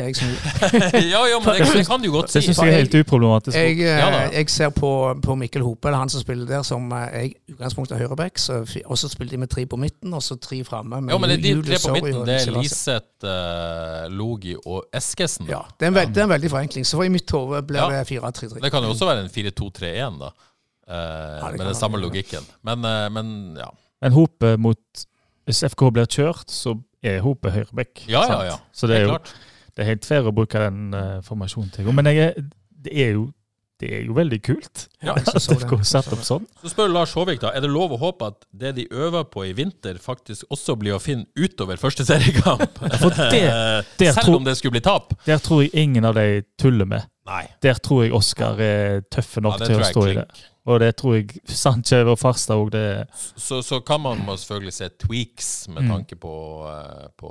[1.14, 2.38] Ja, ja, men det, det kan du godt si.
[2.38, 3.57] Det syns jeg er helt uproblematisk.
[3.57, 4.90] jeg, jeg, jeg ser på,
[5.22, 8.38] på Mikkel Hope, eller han som spiller der, som eh, jeg i utgangspunktet er høyreback.
[8.38, 11.03] så Og så spiller de med tre på midten, og så tre framme.
[11.11, 12.27] Ja, men det er de tre på midten.
[12.29, 15.46] Det er Liseth, uh, Logi og Eskesen.
[15.50, 16.87] Ja, det er, en veld, det er en veldig forenkling.
[16.87, 17.90] Så i mitt hode blir Ja.
[18.00, 18.61] det 4-3-3.
[18.62, 20.31] Det kan jo også være en 4-2-3-1, da.
[20.84, 22.44] Eh, kan med den samme logikken.
[22.62, 23.70] Men, eh, men ja.
[24.04, 25.06] Men Hope mot
[25.48, 28.06] Hvis FK blir kjørt, så er Hope høyreback.
[28.08, 28.58] Ja, ja, ja.
[28.72, 29.32] Så det er, Helt jo, klart.
[29.76, 31.90] det er helt fair å bruke den uh, formasjonen til.
[31.92, 32.46] Men jeg, er-
[32.86, 33.26] det, er jo,
[33.80, 35.52] det er jo veldig kult Ja, at så.
[35.58, 36.46] FK er satt opp sånn.
[36.62, 39.44] Så spør Lars Håvik da, er det lov å håpe at det de øver på
[39.44, 42.80] i vinter, faktisk også blir å finne utover første seriekamp?
[43.04, 43.42] For det,
[44.00, 45.12] der, Selv tror, om det skulle bli tap?
[45.28, 47.04] der tror jeg ingen av de tuller med.
[47.28, 47.44] Nei.
[47.60, 50.26] Der tror jeg Oskar er tøffe nok Ja, til å stå stå i det.
[50.66, 52.70] Og det tror jeg Sanchez og Farstad òg.
[52.72, 52.85] Det
[53.37, 55.90] Så, så kan man selvfølgelig se tweaks med Mm.
[55.90, 56.33] tanke på,
[56.70, 57.29] eh, på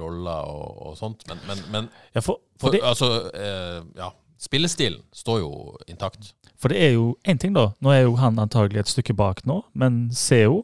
[0.00, 5.02] roller og, og sånt, men, men, men ja, for, for, for, altså, eh, ja, spillestilen
[5.12, 5.50] står jo
[5.88, 6.32] intakt.
[6.58, 7.72] for det er jo én ting, da.
[7.82, 10.62] Nå er jo han antagelig et stykke bak nå, men CO,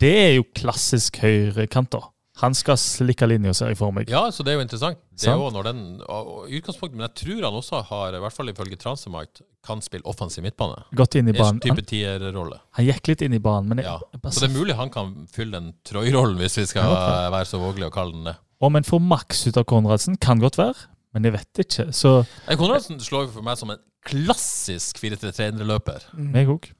[0.00, 2.10] det er jo klassisk høyrekanter.
[2.38, 4.08] Han skal slikke linja, ser jeg for meg.
[4.10, 4.98] Ja, så det er jo interessant.
[5.10, 8.20] Det er jo når den, og, og, utgangspunktet, Men jeg tror han også har, i
[8.22, 10.82] hvert fall ifølge Transfermarkt, kan spille offensiv midtbane.
[10.96, 11.60] Gått inn i En banen.
[11.62, 12.58] type Han, tierrolle.
[12.78, 13.98] han gikk litt inn i banen, men jeg, Ja.
[14.12, 17.30] jeg bare Så det er mulig han kan fylle den Troy-rollen, hvis vi skal Ja,
[17.30, 18.36] være så vågelige å kalle den det.
[18.60, 20.74] Om en får maks ut av Konradsen, kan godt være,
[21.14, 21.86] men jeg vet ikke.
[21.94, 26.08] Så Nei, Konradsen slår for meg som en klassisk 4-3-3-løper.
[26.16, 26.70] meg òg.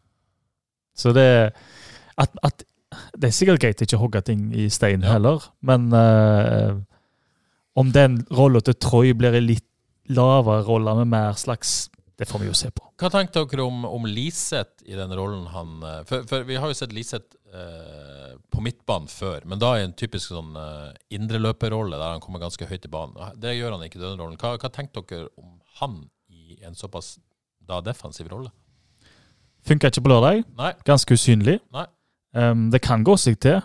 [0.97, 1.53] Så det
[2.19, 2.65] at, at
[3.21, 5.13] Det er sikkert greit ikke å hogge ting i stein Ja.
[5.13, 6.81] heller, men uh,
[7.77, 9.65] om den rolla til Troy blir en litt
[10.09, 12.83] lavere rolle med mer slags Det får vi jo se på.
[12.99, 16.71] Hva tenkte dere om, om Liseth i den rollen han eh, for, for vi har
[16.71, 21.95] jo sett Liseth eh, på midtbanen før, men da i en typisk sånn eh, indreløperrolle
[21.95, 23.39] der han kommer ganske høyt i banen.
[23.39, 24.39] Det gjør han ikke i denne rollen.
[24.41, 26.01] Hva, hva tenkte dere om han
[26.35, 27.21] i en såpass
[27.69, 28.51] da defensiv rolle?
[29.69, 30.43] Funka ikke på lørdag.
[30.59, 30.73] Nei.
[30.89, 31.59] Ganske usynlig.
[32.35, 33.61] Um, det kan gå seg til,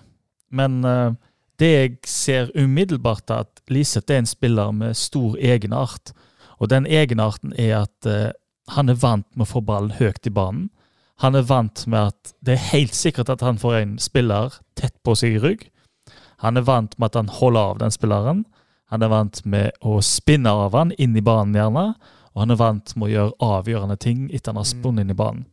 [0.54, 1.16] men uh,
[1.62, 6.14] det jeg ser umiddelbart, er at Liseth er en spiller med stor egenart.
[6.60, 8.30] Og den egenarten er at uh,
[8.72, 10.70] han er vant med å få ballen høyt i banen.
[11.22, 14.96] Han er vant med at det er helt sikkert at han får en spiller tett
[15.06, 15.68] på seg i rygg.
[16.44, 18.44] Han er vant med at han holder av den spilleren.
[18.92, 21.94] Han er vant med å spinne av han inn i banen, gjerne.
[22.34, 25.18] Og han er vant med å gjøre avgjørende ting etter han har spunnet inn i
[25.18, 25.46] banen.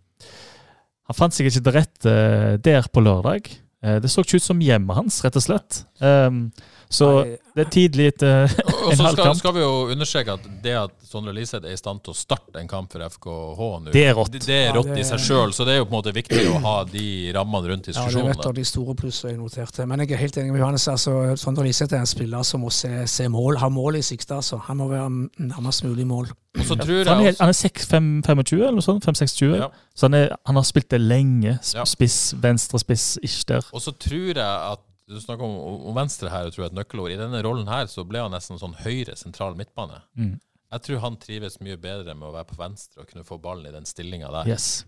[1.10, 3.50] Han fant seg ikke til rette eh, der på lørdag.
[3.82, 5.84] Eh, Det så ikke ut som hjemmet hans, rett og slett.
[6.00, 6.50] Um,
[6.90, 7.36] så Nei.
[7.54, 10.46] det er tidlig etter Og en så halv skal, Så skal vi jo understreke at
[10.64, 13.92] det at Sondre Liseth er i stand til å starte en kamp for FKH nå,
[13.94, 14.32] Det er rått.
[14.34, 16.14] Det, det er Ja, det i seg sjøl, så det er jo på en måte
[16.16, 18.32] viktig å ha de rammene rundt diskusjonene.
[18.32, 19.86] Ja, det er et av de store plussene jeg noterte.
[19.86, 20.88] Men jeg er helt enig med Johannes.
[20.90, 24.40] altså, Sondre Liseth er en spiller som må se, se mål, ha mål i sikte.
[24.42, 24.58] Altså.
[24.66, 25.08] Han må være
[25.46, 26.30] nærmest mulig mål.
[26.66, 29.04] Så tror jeg han er, han er 6, 5, 25 eller noe sånt.
[29.06, 29.52] 5-26.
[29.60, 29.68] Ja.
[29.94, 31.52] Så han, er, han har spilt det lenge.
[31.62, 33.68] Spiss, venstre spiss, ikke der.
[33.72, 36.78] og så tror jeg at du snakker om, om venstre her, jeg tror jeg et
[36.78, 37.10] nøkkelord.
[37.14, 39.98] I denne rollen her så ble han nesten sånn høyre sentral midtbane.
[40.18, 40.36] Mm.
[40.70, 43.66] Jeg tror han trives mye bedre med å være på venstre og kunne få ballen
[43.66, 44.50] i den stillinga der.
[44.52, 44.84] Yes.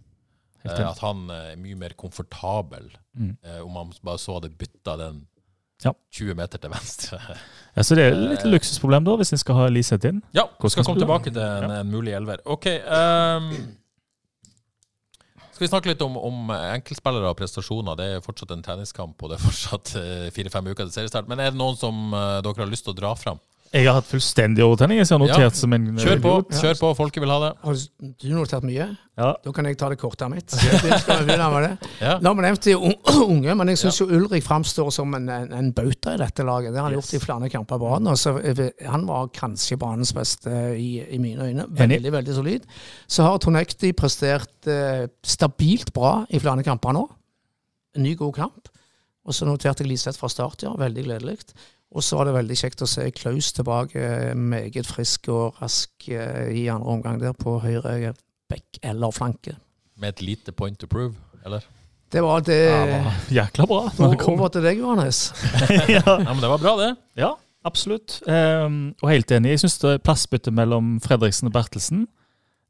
[0.62, 3.34] Eh, at han eh, er mye mer komfortabel Mm.
[3.44, 5.18] eh, om han bare så hadde bytta den
[5.82, 5.92] Ja.
[6.14, 7.18] 20 meter til venstre.
[7.72, 10.18] Ja, så det er litt luksusproblem da, hvis en skal ha Liseth inn.
[10.36, 12.42] Ja, vi skal komme tilbake til en, en mulig elver.
[12.44, 12.68] Ok.
[12.84, 13.48] Um,
[15.52, 17.96] skal vi snakke litt om, om enkeltspillere og prestasjoner?
[17.98, 21.28] Det er fortsatt en treningskamp, og det er fortsatt eh, fire-fem uker til seriestart.
[21.30, 23.38] Men er det noen som eh, dere har lyst til å dra fram?
[23.72, 24.98] Jeg har hatt fullstendig overtenning.
[25.00, 25.32] Jeg har Ja.
[25.32, 26.50] notert som en Kjør på, idiot.
[26.60, 26.88] kjør på.
[26.96, 27.52] Folket vil ha det.
[27.64, 27.74] Har
[28.20, 28.86] du notert mye?
[29.16, 29.30] Ja.
[29.44, 30.52] Da kan jeg ta det kortet mitt.
[30.52, 32.18] Ja.
[32.20, 32.74] Nå har vi nevnt de
[33.32, 36.72] unge, men jeg syns jo Ulrik framstår som en, en, en bauta i dette laget.
[36.74, 38.02] Det har han gjort i flere kamper på rad.
[38.04, 38.34] nå, så
[38.90, 41.66] Han var kanskje banens beste i, i mine øyne.
[41.68, 42.68] Veldig, veldig solid.
[43.08, 47.06] Så har Tonekti prestert eh, stabilt bra i flere kamper nå.
[47.96, 48.68] En ny, god kamp.
[49.24, 50.72] Og så noterte jeg Liseth fra start, ja.
[50.76, 51.38] Veldig gledelig.
[51.92, 56.08] Og så var det veldig kjekt å se Klaus tilbake, eh, meget frisk og rask
[56.08, 58.14] eh, i andre omgang der på høyre
[58.52, 59.56] bekk eller flanke.
[60.00, 61.64] Med et lite point to prove, eller?
[62.12, 62.58] Det var det.
[62.68, 63.82] Ja, var jækla bra.
[64.28, 65.32] Over til deg, Johannes.
[65.88, 66.02] ja.
[66.04, 66.90] Ja, men det var bra, det.
[67.16, 67.30] ja,
[67.64, 68.18] absolutt.
[68.26, 69.54] Um, og helt enig.
[69.54, 72.04] Jeg syns plassbyttet mellom Fredriksen og Bertelsen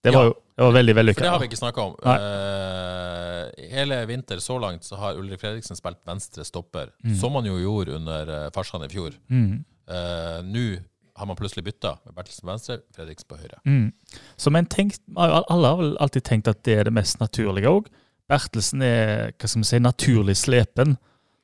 [0.03, 0.29] det var Ja.
[0.29, 1.23] jo det var veldig For vellykka.
[1.23, 1.95] det har vi ikke snakka om.
[2.05, 7.15] Eh, hele vinter så langt så har Ulrik Fredriksen spilt venstre stopper, Mm.
[7.17, 9.13] som han jo gjorde under uh, Farsan i fjor.
[9.31, 9.65] Mm.
[9.89, 10.79] Uh, Nå
[11.17, 13.59] har man plutselig bytta med Bertelsen på venstre, Fredriksen på høyre.
[13.67, 13.93] Mm.
[14.37, 17.87] Så men tenkt, alle har vel alltid tenkt at det er det mest naturlige òg.
[18.29, 20.97] Bertelsen er hva skal man si, naturlig slepen,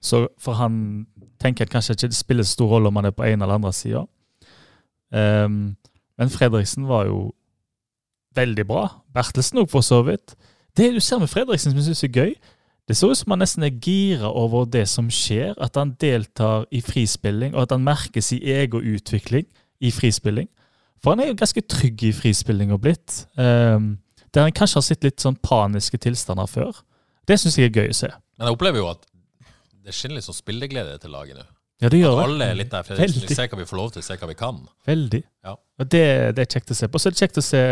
[0.02, 1.06] så for han
[1.40, 3.72] tenker at kanskje ikke det spiller stor rolle om han er på ene eller andre
[3.72, 4.06] sida.
[5.10, 7.32] men Fredriksen var jo
[8.38, 8.86] veldig bra.
[9.14, 10.36] Bertelsen òg, for så vidt.
[10.78, 12.32] Det du ser med Fredriksen som jeg syns er gøy,
[12.88, 16.64] det ser ut som han nesten er gira over det som skjer, at han deltar
[16.72, 19.44] i frispilling, og at han merker sin egen utvikling
[19.84, 20.48] i frispilling.
[21.02, 23.26] For han er jo ganske trygg i frispillinga blitt.
[23.36, 23.98] Um,
[24.34, 26.80] der han kanskje har sett litt sånn paniske tilstander før.
[27.28, 28.10] Det syns jeg er gøy å se.
[28.38, 29.04] Men jeg opplever jo at
[29.84, 31.46] det skinner litt sånn spilleglede til laget nå.
[31.78, 33.20] Ja, det gjør At alle er litt der Fredriksen.
[33.20, 33.28] Veldig.
[33.30, 34.58] Vi ser hva vi får lov til, ser hva vi kan.
[34.88, 35.20] Veldig.
[35.46, 35.54] Ja.
[35.54, 36.98] Og det, det er kjekt å se på.
[36.98, 37.62] Så er det kjekt å se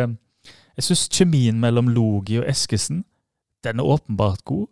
[0.77, 3.05] Jeg syns kjemien mellom Logi og Eskesen
[3.65, 4.67] den er åpenbart god.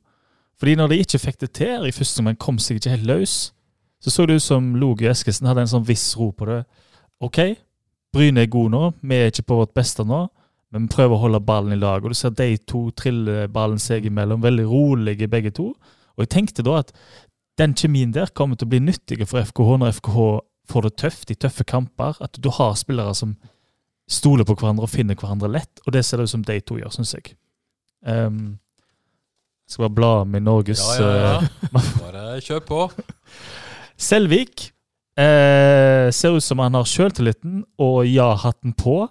[0.59, 3.35] Fordi når de ikke fikk det til i første omgang, kom seg ikke helt løs,
[4.01, 6.61] så så det ut som Logi og Eskesen hadde en sånn viss ro på det.
[7.25, 7.41] OK,
[8.15, 10.27] Bryne er god nå, vi er ikke på vårt beste nå,
[10.71, 12.05] men vi prøver å holde ballen i lag.
[12.05, 15.73] Og du ser de to trille ballen seg imellom, veldig rolige begge to.
[16.15, 16.93] Og jeg tenkte da at
[17.59, 20.29] den kjemien der kommer til å bli nyttig for FKH når FKH
[20.71, 22.19] får det tøft i tøffe kamper.
[22.23, 23.37] At du har spillere som
[24.11, 25.83] stoler på hverandre og finner hverandre lett.
[25.87, 27.35] Og det ser det ut som de to gjør, syns jeg.
[28.05, 28.59] Um,
[29.65, 31.37] jeg skal bare bla med Norges Ja, ja, ja.
[31.73, 32.81] eh, Bare kjør på.
[33.97, 34.67] Selvik
[35.17, 39.07] eh, ser ut som han har sjøltilliten og ja-hatten på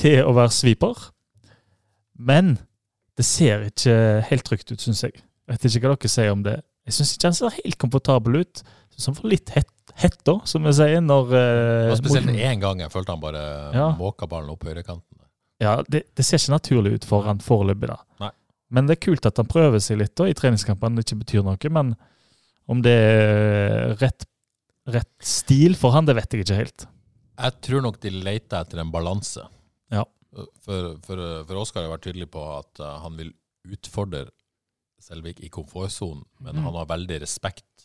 [0.00, 1.10] til å være sviper.
[2.16, 2.56] Men
[3.18, 3.96] det ser ikke
[4.30, 5.20] helt trygt ut, syns jeg.
[5.50, 6.56] Vet ikke hva dere sier om det.
[6.88, 8.64] Jeg syns ikke han ser helt komfortabel ut.
[9.06, 11.00] Han får litt hett, hett da, som vi sier.
[11.04, 11.34] når...
[11.38, 13.42] Eh, spesielt mot- én gang jeg følte han bare
[13.74, 13.88] Ja.
[13.98, 15.20] måka ballen opp høyrekanten.
[15.62, 17.98] Ja, det, det ser ikke naturlig ut for han foreløpig, da.
[18.20, 18.30] Nei.
[18.74, 20.98] Men det er kult at han prøver seg litt da, i treningskampene.
[20.98, 21.70] Det ikke betyr noe.
[21.70, 21.92] Men
[22.70, 24.26] om det er rett,
[24.90, 26.86] rett stil for han, det vet jeg ikke helt.
[27.38, 29.44] Jeg tror nok de leter etter en balanse.
[29.94, 30.04] Ja.
[30.64, 33.30] For, for, for Oskar har vært tydelig på at uh, han vil
[33.70, 34.26] utfordre
[35.04, 37.83] Selvik i komfortsonen, men han har veldig respekt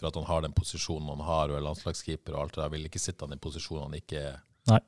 [0.00, 2.72] for at han har den posisjonen han har, og er landslagskeeper og alt det der.
[2.74, 4.38] Vil ikke sitte han i posisjonen han ikke er
[4.72, 4.80] Nei.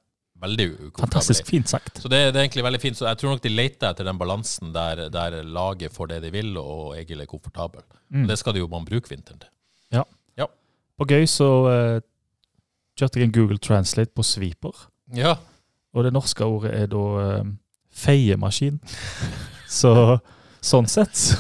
[0.43, 2.01] veldig ukomfortabel Fantastisk fint sagt.
[2.01, 2.99] Så det, det er egentlig veldig fint.
[2.99, 6.33] Så jeg tror nok de leter etter den balansen der, der laget får det de
[6.35, 7.85] vil, og Egil er komfortabel.
[8.09, 8.25] Mm.
[8.25, 9.53] Og det skal de jo man bruke vinteren til.
[9.93, 10.07] Ja.
[11.03, 11.99] På gøy så uh,
[12.99, 14.85] kjørte jeg en Google Translate på sweeper.
[15.17, 15.35] Ja.
[15.93, 17.03] Og det norske ordet er da
[17.43, 17.49] uh,
[17.93, 18.79] feiemaskin.
[19.73, 19.93] Så
[20.63, 21.37] sånn sett så,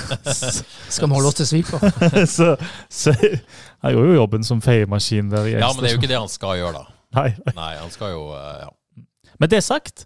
[0.94, 1.82] Skal vi holde oss til sviper?
[2.36, 2.52] så,
[2.92, 5.48] så Jeg gjorde jo jobben som feiemaskin der.
[5.54, 6.96] ja, men det er jo ikke det han skal gjøre, da.
[7.16, 7.30] Nei.
[7.56, 9.04] Nei, han skal jo eh, ja.
[9.40, 10.04] Men det sagt,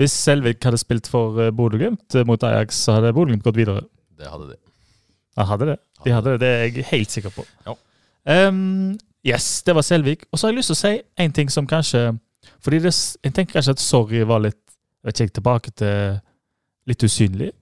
[0.00, 3.84] hvis Selvik hadde spilt for eh, Bodø-Glimt eh, mot Ajax, så hadde Bodø-Glimt gått videre.
[4.18, 4.56] Det hadde de.
[5.36, 5.76] Ja, hadde det.
[6.06, 7.44] De hadde det, det er jeg helt sikker på.
[7.66, 7.76] Ja.
[8.48, 10.24] Um, yes, det var Selvik.
[10.32, 12.10] Og så har jeg lyst til å si en ting som kanskje
[12.64, 12.90] Fordi det,
[13.24, 14.58] jeg tenker kanskje at Sorry var litt
[15.06, 16.18] vet ikke tilbake til
[16.88, 17.52] litt usynlig.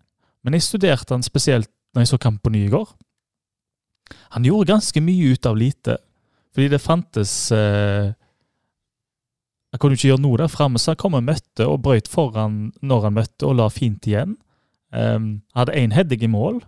[0.45, 2.87] Men jeg studerte han spesielt når jeg så kamp på ny i går.
[4.37, 5.97] Han gjorde ganske mye ut av lite.
[6.55, 8.13] Fordi det fantes eh,
[9.73, 12.71] Han kunne ikke gjøre noe der framme, så han kom og møtte og brøyt foran
[12.81, 14.37] når han møtte, og la fint igjen.
[14.95, 16.63] Um, hadde én heading i mål.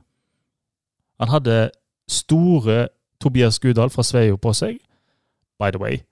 [1.23, 1.71] Han hadde
[2.11, 2.88] store
[3.23, 4.77] Tobias Gudal fra Sveio på seg.
[5.59, 6.03] By the way,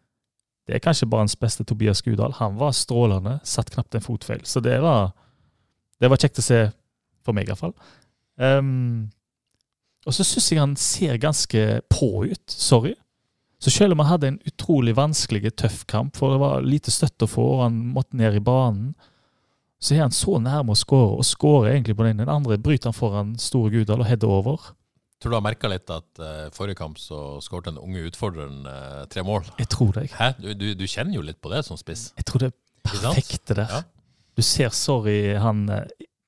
[0.67, 2.33] det er kanskje bare hans beste Tobias Gudal.
[2.41, 4.43] Han var strålende, satt knapt en fotfeil.
[4.45, 5.13] Så det var,
[6.01, 6.61] det var kjekt å se,
[7.25, 7.75] for meg iallfall.
[8.37, 9.09] Um,
[10.07, 12.45] og så syns jeg han ser ganske på ut.
[12.53, 12.95] Sorry.
[13.59, 17.27] Så selv om han hadde en utrolig vanskelig, tøff kamp, for det var lite støtte
[17.27, 18.93] å få, og han måtte ned i banen,
[19.81, 22.21] så er han så nærme å skåre, og skårer egentlig på den.
[22.23, 24.71] Den andre bryter han foran store Gudal og header over.
[25.21, 29.05] Tror du har merka litt at uh, forrige kamp så skåret den unge utfordreren uh,
[29.09, 29.49] tre mål?
[29.59, 30.11] Jeg tror det.
[30.13, 30.35] Hæ?
[30.39, 32.11] Du, du, du kjenner jo litt på det som spiss.
[32.21, 33.73] Jeg tror det er perfekt det perfekte der.
[33.73, 33.96] Ja.
[34.37, 35.87] Du ser Sorry, han eh,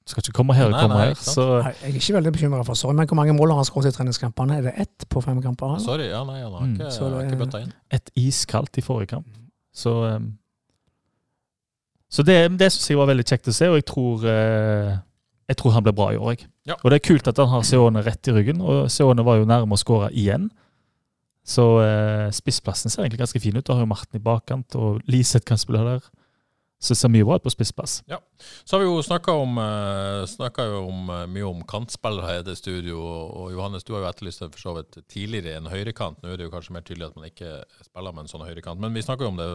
[0.09, 1.15] skal ikke komme her og komme her.
[1.21, 3.69] Så Nei, Jeg er ikke veldig bekymra for Sorry, men hvor mange mål har han
[3.69, 4.59] skåret i treningskampene?
[4.59, 5.75] Er det ett på fem kamper?
[5.75, 5.85] eller?
[5.85, 7.17] Sorry, ja, nei, han har ikke, mm.
[7.17, 7.75] har ikke bøtta inn.
[7.93, 9.27] et iskaldt i forrige kamp.
[9.75, 10.31] Så, um,
[12.09, 14.95] så det, det syns jeg var veldig kjekt å se, og jeg tror, eh,
[15.53, 16.39] jeg tror han blir bra i år.
[16.39, 16.49] Jeg.
[16.73, 16.79] Ja.
[16.81, 19.49] Og det er kult at han har Seone rett i ryggen, og Seone var jo
[19.49, 20.49] nærme å skåre igjen.
[21.49, 23.65] Så eh, spissplassen ser egentlig ganske fin ut.
[23.65, 26.09] Du har jo Marten i bakkant, og Liseth kan spille der.
[26.81, 28.03] Så det ser mye bra ut på spissplass.
[28.07, 33.01] Så har vi jo snakka om, eh, jo eh, mye om kantspillere i det studio,
[33.03, 36.23] og, Johannes, du har jo etterlyst det for så vidt tidligere en høyrekant.
[36.23, 38.79] Nå er det jo kanskje mer tydelig at man ikke spiller med en sånn høyrekant,
[38.81, 39.49] men vi snakka jo om det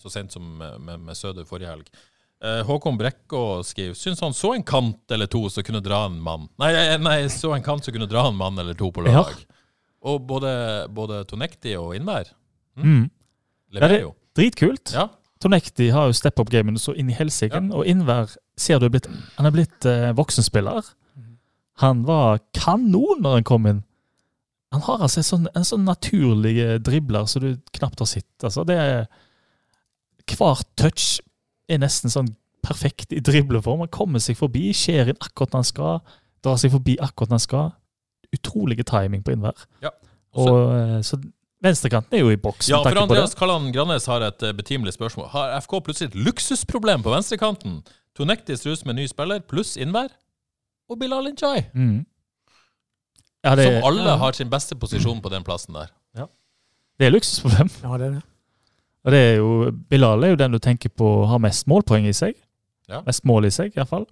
[0.00, 1.90] så sent som med, med, med Søder forrige helg.
[2.42, 6.18] Eh, Håkon Brekkå skriver Syns han så en kant eller to som kunne dra en
[6.20, 6.68] mann Nei,
[7.00, 9.22] nei så en kant som kunne dra en mann eller to på Ja.
[9.22, 9.38] lag.
[10.04, 10.50] Og både,
[10.92, 12.32] både Tonekti og Innvær
[12.76, 13.08] Mm.
[13.72, 14.14] leverer det- jo.
[14.36, 14.92] Dritkult.
[14.92, 15.08] Ja.
[15.42, 18.94] Tonekti har jo step up gamen så inn i helsike, og Innvær ser du er
[18.94, 20.82] blitt, han er blitt eh, voksenspiller.
[21.82, 23.82] Han var kanon når han kom inn.
[24.72, 28.28] Han har altså en sånn, en sånn naturlig dribler som du knapt har sett.
[28.42, 29.04] Altså, det er,
[30.32, 31.20] hver touch
[31.68, 32.32] er nesten sånn
[32.66, 33.84] perfekt i dribleform.
[33.84, 36.00] Han kommer seg forbi, skjer inn akkurat når han skal,
[36.42, 37.68] drar seg forbi akkurat når han skal.
[38.34, 39.66] Utrolige timing på Innvær.
[39.84, 39.92] Ja.
[40.34, 41.20] Og så- Og, eh, så
[41.66, 42.70] venstrekanten er jo i boks.
[42.70, 42.98] Ja, for.
[43.02, 45.28] Andreas Kalland Grannes har et eh, betimelig spørsmål.
[45.34, 47.80] Har FK plutselig et luksusproblem på venstrekanten?
[48.16, 50.08] Tonektis rus med ny spiller, pluss Innvær,
[50.88, 51.66] og Bilal Inchai.
[51.74, 52.06] Mm.
[53.44, 55.92] Ja, det, Som alle ja, har sin beste posisjon på den plassen der.
[56.98, 57.68] det er luksusproblem.
[57.84, 58.22] Ja, det er det.
[59.06, 59.50] Og det er jo,
[59.90, 62.34] Bilal er jo den du tenker på har mest målpoeng i seg.
[62.90, 63.02] Ja.
[63.06, 64.06] Mest mål i seg, iallfall.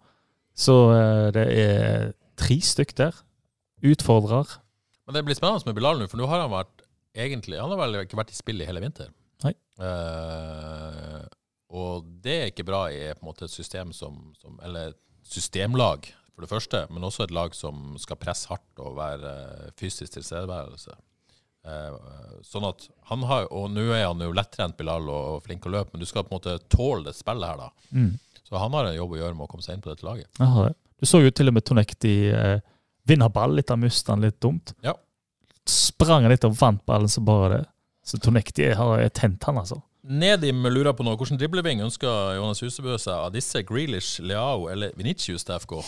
[0.55, 3.17] Så eh, det er tre stykk der.
[3.85, 4.61] Utfordrer.
[5.07, 6.74] Men det blir spennende med Bilal nå, for nå har han vært
[7.14, 9.12] egentlig Han har vel ikke vært i spill i hele vinter.
[9.44, 9.55] Nei.
[9.81, 11.24] Uh,
[11.74, 16.11] og det er ikke bra i på en måte et system som, som Eller systemlag,
[16.35, 20.16] for det første, men også et lag som skal presse hardt og være eh, fysisk
[20.16, 20.96] tilstedeværelse.
[21.64, 25.72] Uh, sånn at han har Og nå er han jo lettrent, Bilal, og flink å
[25.72, 27.94] løpe, men du skal på en måte tåle det spillet her, da.
[27.94, 28.11] Mm.
[28.44, 30.29] Så han har en jobb å gjøre med å komme seg inn på dette laget.
[30.44, 30.66] Aha.
[31.00, 32.59] Du så jo til og med Tonekti eh,
[33.09, 34.74] vinne ball litt av Mustan litt dumt.
[34.85, 34.92] Ja.
[35.70, 37.64] Sprang han litt og vant ballen så bare det.
[38.04, 39.81] Så Tonekti har tent, han, altså.
[40.04, 41.17] Nedim lurer på noe.
[41.17, 45.79] Hvordan dribleving ønsker Jonas Husebø seg av disse Grealish, Leao eller Vinicius til FK?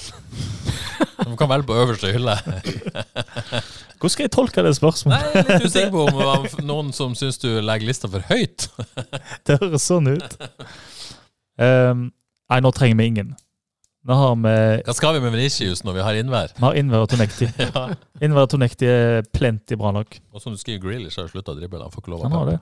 [1.20, 2.38] De kan velge på øverste hylle.
[4.00, 5.20] Hvordan skal jeg tolke det spørsmålet?
[5.34, 8.70] Nei, litt usikker på om det var noen som syns du legger lista for høyt.
[9.46, 10.36] Det høres sånn ut.
[11.60, 12.08] Um,
[12.48, 13.36] nei, nå trenger vi ingen.
[14.06, 16.52] Nå har med, Hva skal vi med Venitius når vi har innvær?
[16.54, 17.48] vi har Innvær og Tonekti.
[17.64, 17.88] Ja.
[18.22, 20.20] Innvær og Tonekti er plenty bra nok.
[20.30, 21.80] Og som du skriver, Grealish har slutta å drible.
[21.82, 22.60] Han får ikke lov å Han har det.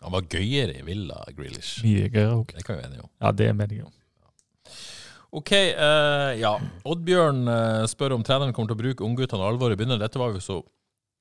[0.00, 1.84] Han var gøyere i Villa, Grealish.
[1.84, 2.56] Mye gøyere òg.
[2.56, 3.12] Det kan vi være enige om.
[3.22, 3.94] Ja, det er meningen.
[5.38, 6.52] OK, uh, ja.
[6.90, 10.00] Oddbjørn uh, spør om treneren kommer til å bruke ungguttene alvoret begynner.
[10.02, 10.58] Dette var vi så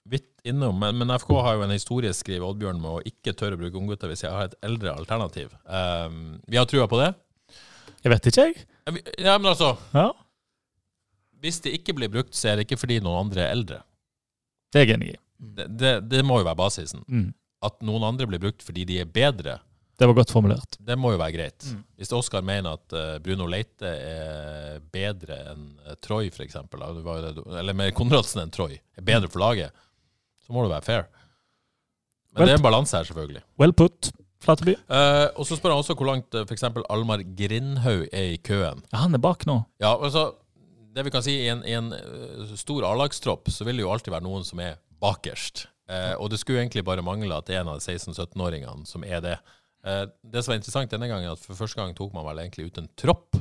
[0.10, 3.60] vidt innom, men, men FK har jo en historie, skriver Oddbjørn, med å ikke tørre
[3.60, 5.54] å bruke unggutter hvis jeg har et eldre alternativ.
[5.70, 7.14] Uh, vi har trua på det.
[8.00, 8.66] Jeg vet ikke, jeg.
[9.18, 10.10] Ja, men altså Ja,
[11.40, 13.82] Hvis det ikke blir brukt, så er det ikke fordi noen andre er eldre.
[14.74, 15.20] Det er jeg enig i.
[15.40, 17.04] Det, det, det må jo være basisen.
[17.08, 17.30] Mm.
[17.64, 19.60] At noen andre blir brukt fordi de er bedre,
[20.00, 20.78] Det var godt formulert.
[20.80, 21.66] det må jo være greit.
[21.72, 21.80] Mm.
[22.00, 27.92] Hvis Oskar mener at eh, Bruno Leite er bedre enn uh, Troy, f.eks., eller mer
[27.96, 29.76] Konradsen enn Troy, er bedre for laget,
[30.46, 31.08] så må det være fair.
[32.32, 33.44] Men well, det er en balanse her, selvfølgelig.
[33.60, 34.12] Well put,
[34.44, 34.76] Flateby.
[34.88, 36.64] Eh, og så spør han også hvor langt uh, f.eks.
[36.90, 38.86] Almar Grindhaug er i køen.
[38.94, 39.58] Ja, han er bak nå.
[39.84, 40.30] Ja, altså,
[40.96, 43.92] det vi kan si, I en, i en eh, stor A-lagstropp så vil det jo
[43.94, 45.68] alltid være noen som er bakerst.
[45.90, 49.06] Eh, og det skulle egentlig bare mangle at det er en av de 16-17-åringene som
[49.08, 49.36] er det.
[49.86, 52.70] Eh, det som var interessant denne gangen, at for første gang tok man vel egentlig
[52.70, 53.40] ut en tropp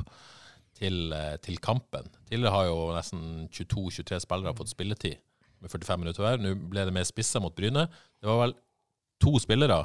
[0.79, 2.07] til, eh, til kampen.
[2.29, 5.19] Tidligere har jo nesten 22-23 spillere fått spilletid
[5.59, 6.41] med 45 minutter hver.
[6.41, 7.89] Nå ble det mer spissa mot Bryne.
[8.19, 8.55] Det var vel
[9.19, 9.83] to spillere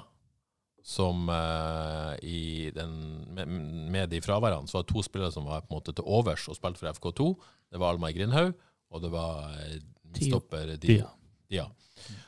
[0.84, 2.90] som uh, i den,
[3.32, 3.48] med,
[3.94, 6.44] med de fraværene, så var det to spillere som var på en måte til overs
[6.52, 7.28] og spilte for FK2.
[7.72, 8.52] Det var Almar Grindhaug,
[8.92, 9.78] og det var uh,
[10.18, 11.08] stopper Dia.
[11.48, 11.64] Dia.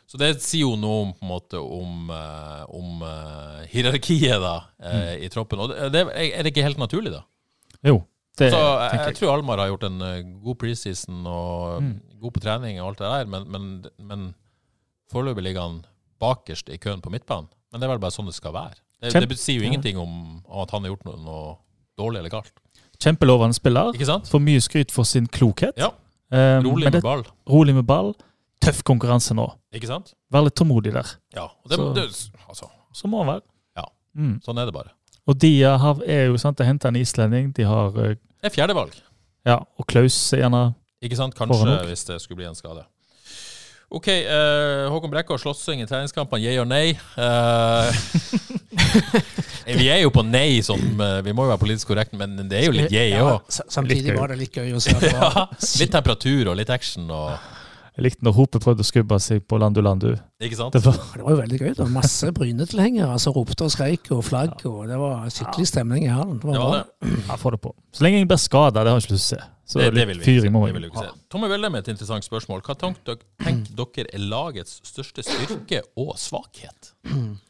[0.08, 3.02] Så det sier jo noe om, på en måte, om, uh, om
[3.68, 5.24] hierarkiet da, mm.
[5.26, 5.60] i troppen.
[5.60, 7.24] Og det, det, er det ikke helt naturlig, da?
[7.84, 7.98] Jo,
[8.38, 9.16] det Så jeg, jeg jeg.
[9.18, 10.00] tror Almar har gjort en
[10.44, 11.92] god preseason og Mm.
[12.22, 13.68] god på trening og alt det der, men, men,
[14.00, 14.24] men
[15.12, 15.78] foreløpig ligger han
[16.22, 17.50] bakerst i køen på midtbanen.
[17.72, 18.76] Men det er vel bare sånn det skal være.
[19.02, 21.56] Det, Kjempe- det sier jo ingenting om, om at han har gjort noe, noe
[21.98, 22.52] dårlig eller galt.
[23.02, 23.92] Kjempelovende spiller.
[23.92, 24.28] Ikke sant?
[24.30, 25.76] Får mye skryt for sin klokhet.
[25.76, 25.90] Ja.
[26.32, 27.24] Um, Rolig med det- ball.
[27.48, 28.14] rolig med ball.
[28.64, 29.44] Tøff konkurranse nå.
[29.76, 30.14] Ikke sant?
[30.32, 31.06] Vær litt tålmodig der.
[31.36, 31.44] Ja.
[31.44, 32.06] Og det, Så- det,
[32.48, 33.42] altså, Så må han være.
[33.76, 33.84] Ja.
[34.16, 34.40] Mm.
[34.42, 34.90] sånn er det bare.
[35.28, 37.52] Og de har, er jo sant, de henter en islending.
[37.52, 38.94] De har eh, Det er fjerdevalg.
[39.44, 41.34] Ja, og Klaus er gjerne Ikke sant?
[41.34, 42.84] Kanskje hvis det skulle bli en skade.
[43.96, 44.08] OK.
[44.28, 46.92] uh, Håkon Brekke og slåssing i treningskampene, yeah or nei?
[47.16, 47.88] Uh,
[49.80, 52.66] vi er jo på nei, sånn, vi må jo være politisk korrekte, men det er
[52.68, 53.46] jo litt yeah Ja, òg.
[53.50, 55.10] Ja, samtidig var det litt gøy å se på.
[55.16, 55.46] Ja,
[55.80, 57.32] litt temperatur og litt action og
[57.96, 60.10] Jeg likte når Hope prøvde å skubbe seg på Landu Landu.
[60.44, 60.74] Ikke sant?
[60.76, 61.70] Det var, Det var jo veldig gøy.
[61.70, 64.60] Det var masse Bryne-tilhengere som ropte og skreik og flagg.
[64.68, 66.36] og Det var skikkelig stemning i hallen.
[66.42, 67.22] Det var Det var det.
[67.30, 67.72] ja, få det på.
[67.96, 69.52] Så lenge jeg blir skada, det har jeg ikke lyst til å se.
[69.66, 70.40] Så Det, det vil vi ikke se.
[70.40, 71.22] fyring må Det vil vi vi ikke se.
[71.34, 72.60] Tommy Welle med et interessant spørsmål.
[72.62, 76.92] Hva tenker dere, dere er lagets største styrke og svakhet?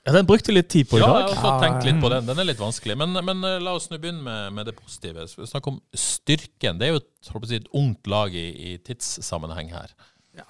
[0.06, 1.28] Ja, den brukte litt tid på i Ja, dag.
[1.28, 2.24] jeg har også tenkt litt på den.
[2.30, 2.96] Den er litt vanskelig.
[2.96, 5.28] Men, men eh, la oss nå begynne med, med det positive.
[5.28, 6.80] Så vi snakker om styrken.
[6.80, 9.92] Det er jo et, holdt på å si, et ungt lag i, i tidssammenheng her.
[10.36, 10.44] Ja,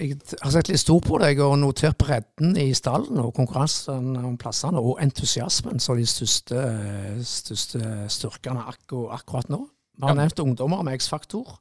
[0.00, 4.36] jeg har sett litt stort på deg og notert bredden i stallen og konkurransen om
[4.40, 6.60] plassene, og entusiasmen som de største,
[7.24, 7.82] største
[8.12, 9.64] styrkene akkurat nå.
[10.00, 10.22] Vi har Ja.
[10.22, 11.58] nevnt ungdommer med X-faktor.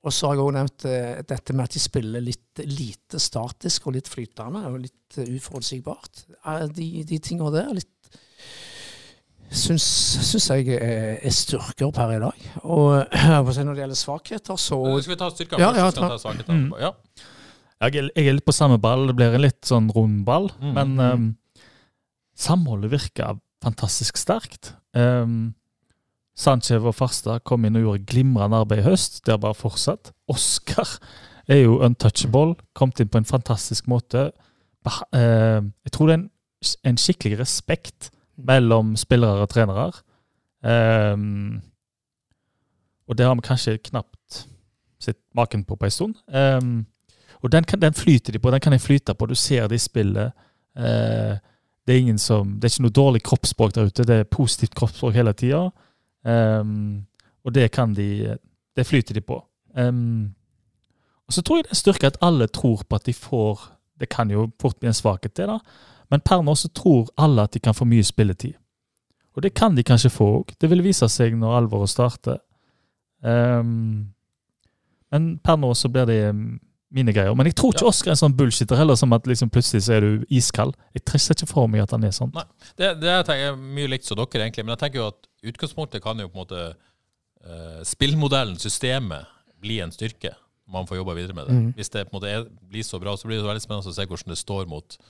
[0.00, 3.86] Og så har jeg òg nevnt eh, dette med at de spiller litt lite statisk
[3.86, 6.24] og litt flytende og litt uh, uforutsigbart.
[6.40, 8.16] Eh, De, de tingene der litt
[9.50, 9.84] syns,
[10.30, 12.46] syns jeg er, er styrker per i dag.
[12.64, 13.12] Og
[13.44, 16.80] når det gjelder svakheter, så Skal vi ta styrker Ja, ja, ta svakhetene etterpå?
[16.80, 16.94] Ja.
[17.80, 19.06] Jeg jeg er litt på samme ball.
[19.08, 20.50] Det blir en litt sånn rund ball.
[20.60, 20.72] Mm.
[20.76, 21.28] Men um,
[22.36, 24.74] samholdet virker fantastisk sterkt.
[24.96, 25.54] Um,
[26.38, 29.20] Sanchez og Farstad kom inn og gjorde glimrende arbeid i høst.
[29.26, 30.12] Det har bare fortsatt.
[30.30, 30.88] Oscar
[31.50, 32.56] er jo untouchable.
[32.74, 34.30] Kommet inn på en fantastisk måte.
[35.12, 36.30] Eh, jeg tror det er en,
[36.92, 38.10] en skikkelig respekt
[38.40, 39.90] mellom spillere og trenere.
[40.60, 41.60] Um,
[43.08, 44.44] og det har vi kanskje knapt
[45.00, 46.16] sett maken på på en stund.
[46.28, 46.86] Um,
[47.42, 49.26] og den, kan, den flyter de på, den kan jeg flyte på.
[49.26, 50.32] Du ser det i spillet.
[50.76, 51.36] Eh,
[51.86, 54.74] det er ingen som, det er ikke noe dårlig kroppsspråk der ute, det er positivt
[54.76, 55.70] kroppsspråk hele tida.
[56.24, 57.06] Um,
[57.44, 58.36] og det kan de
[58.76, 59.38] Det flyter de på.
[59.74, 60.34] Um,
[61.26, 63.60] og så tror jeg det er en styrke at alle tror på at de får
[64.00, 65.58] Det kan jo fort bli en svakhet, det, da.
[66.10, 68.54] Men per nå så tror alle at de kan få mye spilletid.
[69.36, 70.54] Og det kan de kanskje få òg.
[70.60, 72.40] Det vil vise seg når alvoret starter.
[73.20, 74.10] Um,
[75.12, 76.22] men per nå så blir det
[76.90, 77.34] mine greier.
[77.34, 77.92] Men jeg tror ikke Ja.
[77.92, 80.74] Oskar er en sånn bullshitter heller, som at liksom plutselig så er du iskald.
[80.94, 82.32] Jeg trister ikke for meg at han er sånn.
[82.34, 82.44] Nei.
[82.76, 84.64] Det, det jeg tenker, er mye likt som dere, egentlig.
[84.64, 86.62] Men jeg tenker jo at utgangspunktet kan jo på en måte
[87.46, 89.28] uh, Spillmodellen, systemet,
[89.60, 90.34] bli en styrke.
[90.70, 91.56] Man får jobba videre med det.
[91.56, 91.72] Mm.
[91.76, 93.96] Hvis det på en måte er, blir så bra, så blir det veldig spennende å
[93.96, 95.00] se hvordan det står mot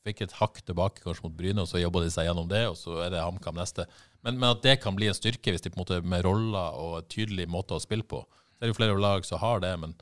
[0.00, 2.76] Fikk et hakk tilbake kanskje mot Bryne, og så jobba de seg gjennom det, og
[2.80, 3.84] så er det HamKam neste.
[4.24, 6.78] Men, men at det kan bli en styrke hvis de på en måte med roller
[6.80, 8.22] og en tydelig måte å spille på.
[8.54, 9.92] Så er det jo flere lag som har det, men,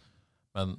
[0.54, 0.76] men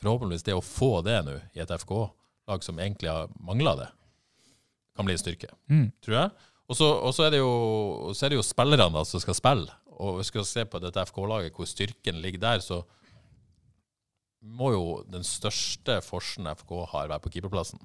[0.00, 3.90] forhåpentligvis det å få det nå i et FK-lag som egentlig har mangla det,
[4.96, 5.86] kan bli en styrke Mm.
[6.04, 6.48] tror jeg.
[6.80, 7.52] Og så, er det jo,
[8.16, 9.70] så er det jo spillerne da, som skal spille.
[10.02, 12.80] Og hvis vi skal se på dette FK-laget, hvor styrken ligger der, så
[14.42, 17.78] må jo den største forsen FK har, være på keeperplassen.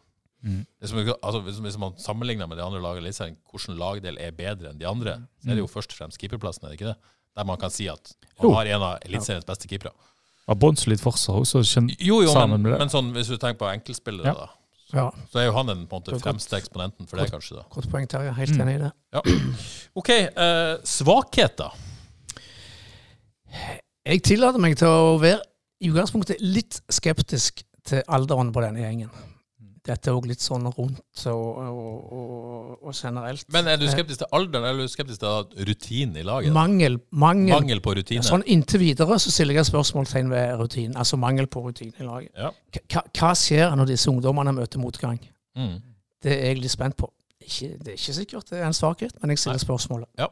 [0.46, 0.64] Mm.
[0.82, 4.72] Hvis, man, altså, hvis, man sammenligner med de andre lagene, liksom, hvilken lagdel er bedre
[4.72, 6.98] enn de andre, så er det jo først og fremst keeperplassen, er det ikke det?
[7.38, 9.92] Der man kan si at man har en av eliteseriens beste keepere.
[9.94, 10.14] Ja,
[10.54, 13.68] Har båndsolidt forsvar også, skjøn- Jo, jo, sammen men, men sånn, hvis du tenker på
[13.70, 14.34] enkeltspillere, Ja.
[14.34, 14.48] da,
[14.94, 16.24] Ja, så er jo han den på en måte er godt.
[16.24, 17.58] fremste eksponenten for det, kanskje.
[17.58, 17.64] da.
[17.74, 18.32] Godt poeng, Terje.
[18.38, 18.62] Helt Mm.
[18.62, 18.92] enig i det.
[19.14, 19.22] Ja.
[20.00, 21.74] OK, eh, svakheter.
[24.08, 25.42] Jeg tillater meg til å være
[25.84, 29.10] i utgangspunktet litt skeptisk til alderen på denne gjengen.
[29.88, 33.46] Dette er òg litt sånn rundt og, og, og, og generelt.
[33.56, 36.52] Men er du skeptisk til alderen, eller er du skeptisk til rutinen i laget?
[36.56, 38.26] Mangel, mangel, Mangel på rutine?
[38.28, 40.98] Sånn Inntil videre så stiller jeg spørsmålstegn ved rutinen.
[41.00, 42.34] Altså mangel på rutine i laget.
[42.36, 42.52] Ja.
[42.84, 45.22] Hva, hva skjer når disse ungdommene møter motgang?
[45.58, 45.78] Mm.
[46.24, 47.08] Det er jeg litt spent på.
[47.48, 49.66] Ikke, det er ikke sikkert det er en svakhet, men jeg stiller Nei.
[49.70, 50.12] spørsmålet.
[50.20, 50.28] Ja.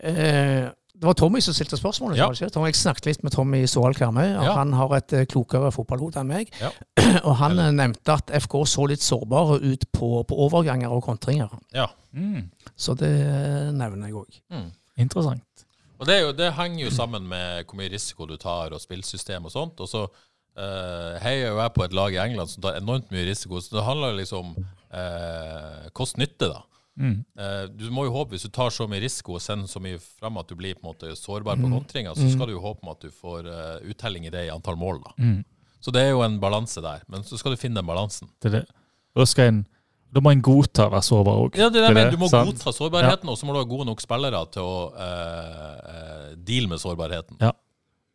[0.00, 0.68] Eh,
[1.00, 2.18] det var Tommy som stilte spørsmålet.
[2.20, 2.26] Ja.
[2.52, 4.52] Tommy, jeg snakket litt med Tommy Ståhl Karmøy, Ja.
[4.58, 6.50] han har et eh, klokere fotballhode enn meg.
[6.60, 6.68] Ja.
[7.28, 11.02] og han Eller- eh, nevnte at FK så litt sårbare ut på, på overganger og
[11.08, 11.48] kontringer.
[11.72, 11.88] ja.
[12.12, 12.48] Mm.
[12.74, 14.40] Så det eh, nevner jeg òg.
[14.50, 14.70] Mm.
[14.98, 15.64] Interessant.
[16.00, 18.80] Og det, er jo, det henger jo sammen med hvor mye risiko du tar, og
[18.82, 19.80] spillsystem og sånt.
[19.84, 23.26] Og så uh, heier jo jeg på et lag i England som tar enormt mye
[23.28, 24.64] risiko, så det handler liksom om
[24.96, 26.62] eh, kost-nytte, da.
[26.98, 27.24] Mm.
[27.38, 29.98] Eh, du må jo håpe, hvis du tar så mye risiko og sender så mye
[30.00, 31.72] frem at du blir på en måte sårbar på Mm.
[31.78, 34.76] kontringer, så skal du jo håpe at du får uh, uttelling i det i antall
[34.76, 35.00] mål.
[35.04, 35.14] da.
[35.18, 35.44] Mm.
[35.80, 38.28] Så det er jo en balanse der, men så skal du finne den balansen.
[38.42, 38.66] Det det.
[39.16, 39.66] Da, en,
[40.12, 41.56] da må en godta å være sårbar òg.
[41.56, 42.10] Ja, det er det.
[42.12, 42.50] Du må sant?
[42.50, 46.68] godta sårbarheten, og så må du ha gode nok spillere til å eh, eh, deale
[46.68, 47.38] med sårbarheten.
[47.40, 47.52] Ja.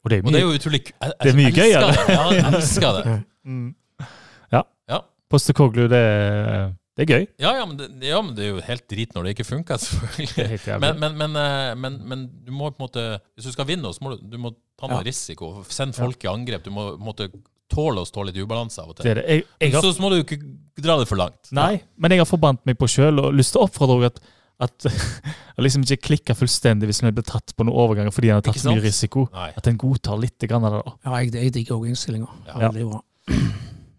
[0.06, 1.90] Og det er Og det er jo utrolig jeg, jeg, Det er mye gøyere.
[2.14, 3.16] Ja, jeg elsker det.
[3.46, 3.76] Mm.
[4.54, 4.62] Ja.
[4.88, 5.00] Ja.
[5.32, 7.26] Postekoglu, det, er- det er gøy.
[7.44, 9.76] Ja, ja, men det, ja, men det er jo helt drit når det ikke funker,
[9.80, 10.80] er selvfølgelig.
[10.80, 13.04] Men, men, men, eh, men, men du må på en måte
[13.36, 15.08] Hvis du skal vinne, så må du, du må ta noe Ja.
[15.10, 15.52] risiko.
[15.68, 16.64] Send folk i angrep.
[16.64, 17.28] Du må på en måte
[17.72, 19.12] tåle å stå litt i ubalanse av og det til.
[19.12, 19.26] er det.
[19.28, 20.38] Jeg, jeg har, Så, så må du ikke
[20.86, 21.50] dra det for langt.
[21.52, 24.20] nei, men jeg har forbannet meg på sjøl og lyst til å oppfordre at
[24.56, 24.86] at
[25.60, 28.46] å liksom ikke klikker fullstendig hvis en blir tatt på noen overganger fordi han har
[28.46, 29.26] tatt så mye risiko.
[29.34, 29.50] Nei.
[29.60, 30.80] At en godtar litt grann av det.
[30.86, 30.94] da.
[31.10, 32.30] Ja, jeg, jeg digger òg innstillinga.
[32.54, 32.70] Ja.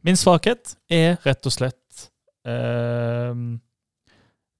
[0.07, 1.77] Min svakhet er rett og slett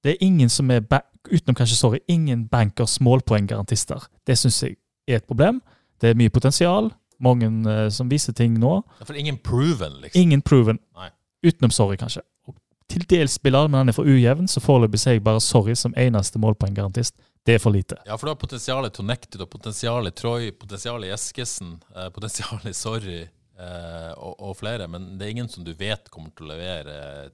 [0.03, 0.83] Det er ingen som er
[1.31, 4.07] utenom kanskje, sorry, ingen bankers målpoenggarantister.
[4.27, 4.75] Det syns jeg
[5.07, 5.61] er et problem.
[6.01, 6.91] Det er mye potensial.
[7.19, 8.81] Mange eh, som viser ting nå.
[9.05, 10.21] For ingen proven, liksom.
[10.21, 10.79] Ingen proven.
[10.97, 11.09] Nei.
[11.47, 12.21] Utenom sorry, kanskje.
[12.45, 12.57] Og
[12.91, 15.95] til dels spiller, men han er for ujevn, så foreløpig sier jeg bare sorry som
[15.97, 17.17] eneste målpoenggarantist.
[17.47, 17.97] Det er for lite.
[18.05, 24.13] Ja, for du har potensialet Tonected og potensialet Troy, potensialet Eskesen, eh, potensialet Sorry eh,
[24.13, 27.29] og, og flere, men det er ingen som du vet kommer til å levere eh,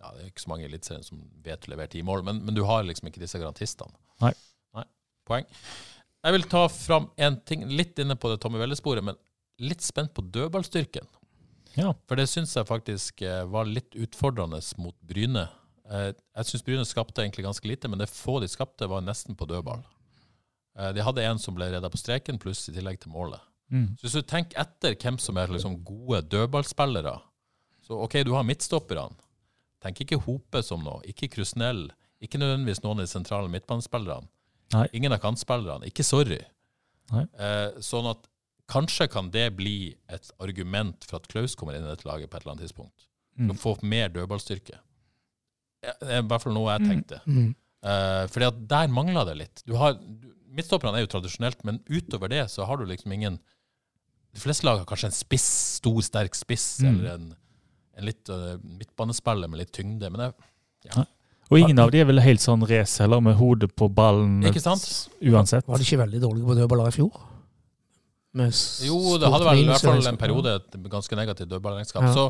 [0.00, 2.42] ja, Det er ikke så mange i Eliteserien som vet å levere ti mål, men,
[2.46, 3.92] men du har liksom ikke disse garantistene.
[4.24, 4.32] Nei.
[4.76, 4.86] Nei.
[5.28, 5.46] Poeng.
[6.24, 9.16] Jeg vil ta fram en ting, litt inne på det Tommy Welle-sporet, men
[9.60, 11.06] litt spent på dødballstyrken.
[11.76, 11.92] Ja.
[12.08, 15.46] For det syns jeg faktisk eh, var litt utfordrende mot Bryne.
[15.90, 19.36] Eh, Jeg syns Bryne skapte egentlig ganske lite, men det få de skapte, var nesten
[19.38, 19.84] på dødball.
[20.78, 23.40] Eh, De hadde en som ble redda på streken, pluss i tillegg til målet.
[23.70, 23.92] Mm.
[24.00, 27.12] Så hvis du tenker etter hvem som er liksom gode dødballspillere
[27.86, 29.14] Så OK, du har midtstopperne.
[29.80, 31.86] Tenk ikke Hope som noe, ikke Krusnell.
[32.20, 34.28] Ikke nødvendigvis noen av de sentrale midtbanespillerne.
[34.92, 35.88] Ingen av kantspillerne.
[35.88, 36.40] Ikke Sorry.
[37.10, 37.24] Nei.
[37.42, 38.28] Eh, sånn at
[38.70, 42.36] kanskje kan det bli et argument for at Klaus kommer inn i dette laget på
[42.38, 43.08] et eller annet tidspunkt.
[43.40, 43.50] Mm.
[43.50, 44.76] Å få mer dødballstyrke.
[45.80, 47.18] Det er i hvert fall noe jeg tenkte.
[47.26, 47.48] Mm.
[47.82, 49.62] Eh, fordi at der mangla det litt.
[49.66, 53.40] Du har, du, midtstopperne er jo tradisjonelt, men utover det så har du liksom ingen
[54.30, 55.46] De fleste lag har kanskje en spiss,
[55.80, 56.90] stor, sterk spiss, Mm.
[57.00, 57.30] eller en
[58.04, 60.10] litt uh, midtbanespiller med litt tyngde.
[60.10, 61.06] Men det,
[61.50, 64.60] Og ingen av de er vel helt sånn race heller, med hodet på ballen Ikke
[64.62, 64.84] sant?
[65.22, 65.66] uansett.
[65.66, 67.20] Var de ikke veldig dårlige på dødballer i fjor?
[68.38, 68.54] Med
[68.86, 72.04] jo, det hadde vel i hvert fall en periode et ganske negativt dødballregnskap.
[72.06, 72.12] Ja.
[72.14, 72.28] Så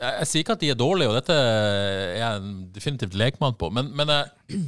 [0.00, 3.58] jeg, jeg sier ikke at de er dårlige, og dette er jeg en definitivt lekmann
[3.60, 4.62] på, men, men jeg,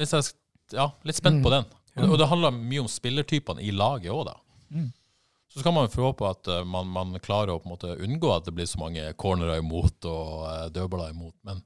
[0.00, 0.32] hvis jeg,
[0.74, 1.44] ja, litt spent Mm.
[1.46, 1.68] på den.
[1.94, 4.34] Og, det- og det handler mye om spillertypene i laget òg, da.
[4.74, 4.90] Mm.
[5.50, 7.96] Så skal man jo få håpe at eh, man, man klarer å på en måte
[7.98, 11.34] unngå at det blir så mange cornerer imot og uh, dødballer imot.
[11.46, 11.62] Men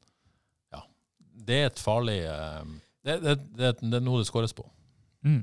[0.73, 0.81] ja,
[1.21, 2.63] det er et farlig eh,
[3.05, 4.65] det, det, det, det er noe det skåres på.
[5.25, 5.43] Mm.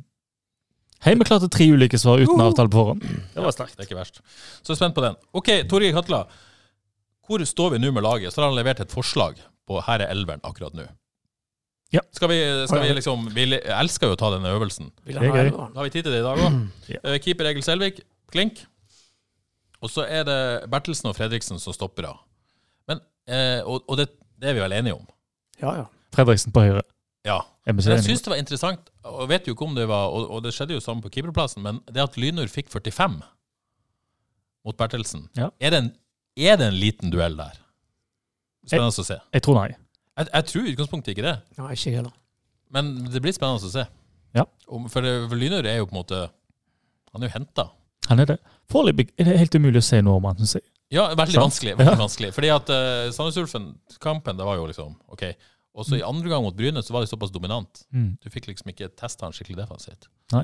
[1.02, 3.06] Hei, vi klarte tre ulike svar uten avtale på forhånd.
[3.34, 3.78] Det var sterkt.
[3.78, 4.20] Det er ikke verst.
[4.62, 5.18] Så jeg er spent på den.
[5.38, 6.24] OK, Torgeir Katla.
[7.26, 8.34] Hvor står vi nå med laget?
[8.34, 9.40] Så har han levert et forslag
[9.70, 10.86] på her er elveren akkurat nå.
[11.92, 12.04] Ja.
[12.16, 12.38] Skal vi,
[12.70, 14.94] skal vi liksom Vi elsker jo å ta denne øvelsen.
[15.04, 15.42] Da Det er gøy.
[15.48, 15.74] elveren?
[15.76, 16.60] Har vi tid til det i dag òg?
[16.94, 17.18] Ja.
[17.26, 18.02] Keeper Egil Selvik,
[18.34, 18.64] klink.
[19.82, 20.40] Og så er det
[20.72, 22.20] Bertelsen og Fredriksen som stopper av.
[22.90, 24.10] Men, eh, og og det,
[24.42, 25.08] det er vi vel enige om?
[25.62, 25.86] Ja, ja.
[26.14, 26.84] Fredriksen på høyre.
[27.26, 27.40] Ja.
[27.66, 30.40] Men jeg syns det var interessant, og vet jo ikke om det var Og, og
[30.44, 33.20] det skjedde jo sammen på keeperplassen, men det at Lynur fikk 45
[34.66, 35.50] mot Bertelsen, Ja.
[35.60, 35.92] er, det en,
[36.38, 37.60] er det en liten duell der?
[38.66, 39.18] Spennende å se.
[39.34, 39.70] Jeg tror nei.
[40.18, 42.14] Jeg, jeg tror i utgangspunktet ikke det, Nei, ikke heller.
[42.70, 43.86] men det blir spennende å se.
[44.38, 44.46] Ja.
[44.68, 46.20] Om, for, det- for Lynur er jo på en måte
[47.14, 47.66] Han er jo henta.
[48.10, 48.38] Han er det.
[48.72, 50.64] Foreløpig er det helt umulig å se han, syns jeg.
[50.92, 51.46] Ja, veldig Sant.
[51.46, 51.76] vanskelig.
[51.78, 52.00] veldig Ja.
[52.02, 52.30] vanskelig.
[52.36, 55.24] Fordi at uh, Sandnes Ulfen-kampen, det var jo liksom OK.
[55.74, 57.86] Og så i andre gang mot Bryne så var de såpass dominant.
[57.96, 58.18] Mm.
[58.20, 60.10] Du fikk liksom ikke testa han skikkelig defensivt.
[60.34, 60.44] Nei.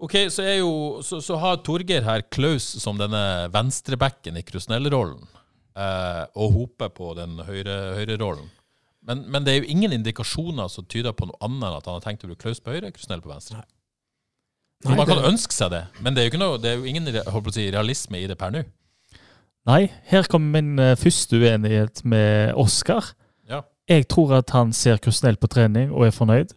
[0.00, 5.24] Ok, så, er jo, så, så har Torgeir her Klaus som denne venstrebacken i Krusnell-rollen,
[5.76, 8.48] uh, og Hope på den høyre- høyrerollen.
[9.08, 11.96] Men, men det er jo ingen indikasjoner som tyder på noe annet enn at han
[11.96, 13.62] har tenkt å bruke Klaus på høyre, Krusnell på venstre.
[13.64, 13.79] Så
[14.84, 16.78] Nei, man kan det- ønske seg det, men det er jo, ikke noe, det er
[16.78, 18.62] jo ingen si, realisme i det per nå.
[19.68, 23.12] Nei, her kommer min uh, første uenighet med Oskar.
[23.48, 23.60] Ja.
[23.88, 26.54] Jeg tror at han ser Krusnell på trening og er fornøyd.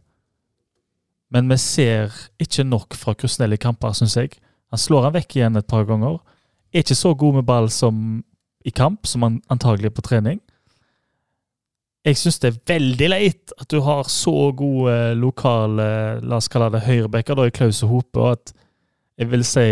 [1.33, 4.37] Men vi ser ikke nok fra Krusnell i kamper, syns jeg.
[4.71, 6.21] Han slår han vekk igjen et par ganger.
[6.73, 8.23] Er ikke så god med ball som
[8.63, 10.39] i kamp, som han antagelig er på trening.
[12.03, 15.85] Jeg syns det er veldig leit at du har så gode lokale,
[16.19, 18.53] la oss kalle det høyrebacker, da, i Klaus og Hope, og at
[19.21, 19.67] jeg vil si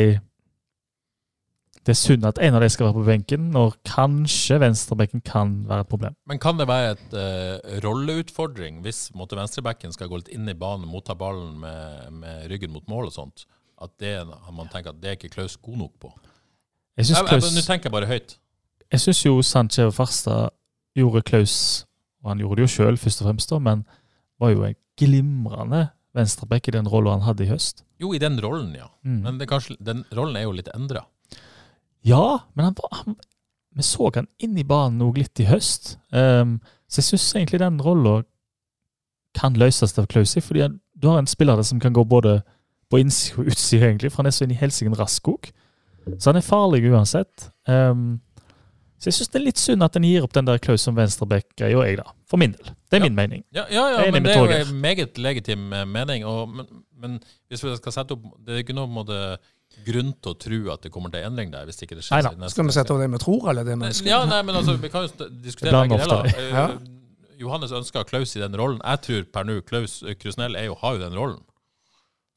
[1.81, 5.55] det er synd at en av de skal være på benken, når kanskje venstrebenken kan
[5.65, 6.13] være et problem.
[6.29, 10.85] Men kan det være et uh, rolleutfordring hvis venstrebacken skal gå litt inn i banen,
[10.87, 13.47] motta ballen med, med ryggen mot mål og sånt?
[13.81, 14.13] At det,
[14.53, 16.13] man tenker at det er ikke Klaus god nok på?
[16.97, 18.37] Jeg jeg- Klaus- Nå tenker jeg bare høyt.
[18.91, 20.49] jeg syns jo Sanchez og Farstad
[20.95, 21.85] gjorde Klaus,
[22.21, 23.83] og han gjorde det jo sjøl først og fremst, da, men
[24.41, 27.83] var jo en glimrende venstreback i den rolla han hadde i høst.
[28.01, 28.89] Jo, i den rollen, ja.
[29.05, 29.21] Mm.
[29.25, 31.05] Men det kanskje, den rollen er jo litt endra.
[32.05, 33.17] Ja, men han han,
[33.77, 35.95] vi så han inn i banen òg litt i høst.
[36.11, 36.59] Um,
[36.89, 38.21] så jeg syns egentlig den rolla
[39.37, 42.41] kan løses av Klausi, fordi han, du har en spiller der som kan gå både
[42.91, 45.51] på innsida og utsida, egentlig, for han er så inn i helsike rask òg.
[46.17, 47.51] Så han er farlig uansett.
[47.69, 48.19] Ehm,
[49.01, 50.93] så jeg syns det er litt synd at en gir opp den der Klaus som
[50.97, 52.11] venstreback-greia, jeg, da.
[52.29, 52.67] For min del.
[52.91, 53.07] Det er Ja.
[53.09, 53.41] min mening.
[53.57, 56.23] Ja, ja, ja men det er jo en meget legitim eh, mening.
[56.29, 56.67] Og, men,
[57.01, 57.17] men
[57.49, 59.17] hvis vi skal sette opp Det er ikke noe måte,
[59.87, 61.65] grunn til å tro at det kommer til endring der.
[61.65, 62.49] hvis ikke det skjer Nei, da.
[62.51, 64.09] Skal vi sette opp det vi tror, eller det vi ønsker?
[64.11, 66.33] Ja, nei, men altså, Vi kan jo diskutere begge deler.
[66.51, 66.65] Ja.
[66.75, 66.97] Eh,
[67.41, 68.81] Johannes ønsker Klaus i den rollen.
[68.85, 71.39] Jeg tror per nå Klaus Krusnell er jo, har jo den rollen.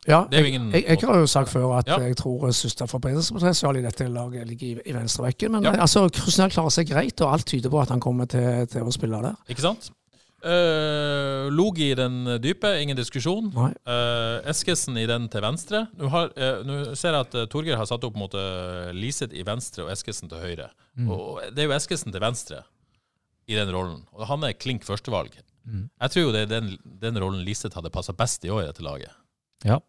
[0.06, 1.96] Ja, jeg, jeg, jeg har jo sagt før at Ja.
[2.04, 5.52] jeg tror største forbedringspotensial i dette laget ligger i, i venstrebekken.
[5.52, 5.72] Men Ja.
[5.72, 8.82] eh, altså, Krusnell klarer seg greit, og alt tyder på at han kommer til, til
[8.84, 9.36] å spille der.
[9.48, 9.90] Ikke sant?
[10.44, 13.46] Uh, Logi i den dype, ingen diskusjon.
[13.56, 15.86] Uh, Eskesen i den til venstre.
[15.96, 19.32] Nå, har, eh, nå ser jeg at uh, Torgeir har satt opp mot uh, Liseth
[19.32, 20.68] i venstre og Eskesen til høyre.
[21.00, 21.08] Mm.
[21.08, 22.60] Og Det er jo Eskesen til venstre
[23.48, 24.02] i den rollen.
[24.12, 25.32] Og han er klink førstevalg.
[25.64, 25.88] Mm.
[25.88, 28.68] Jeg tror jo det er den, den rollen Liseth hadde passa best i år i
[28.68, 29.16] dette laget.
[29.64, 29.80] Ja.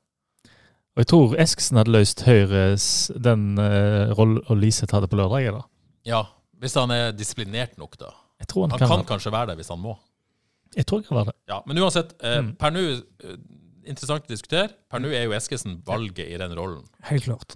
[0.95, 2.85] Og jeg tror Eskesen hadde løst Høyres
[3.19, 5.49] den uh, rollen Liseth hadde på lørdag.
[5.57, 5.63] da.
[6.07, 6.21] Ja,
[6.61, 8.13] hvis han er disiplinert nok, da.
[8.39, 9.97] Jeg tror han, Han kan, kan kanskje være det hvis han må.
[10.75, 11.35] Jeg tror han kan være det.
[11.51, 12.55] Ja, Men uansett, eh, Mm.
[12.59, 13.37] per nå eh,
[13.85, 14.71] Interessant å diskutere.
[14.89, 16.87] Per nå er jo Eskesen valget i den rollen.
[17.05, 17.53] Helt klart.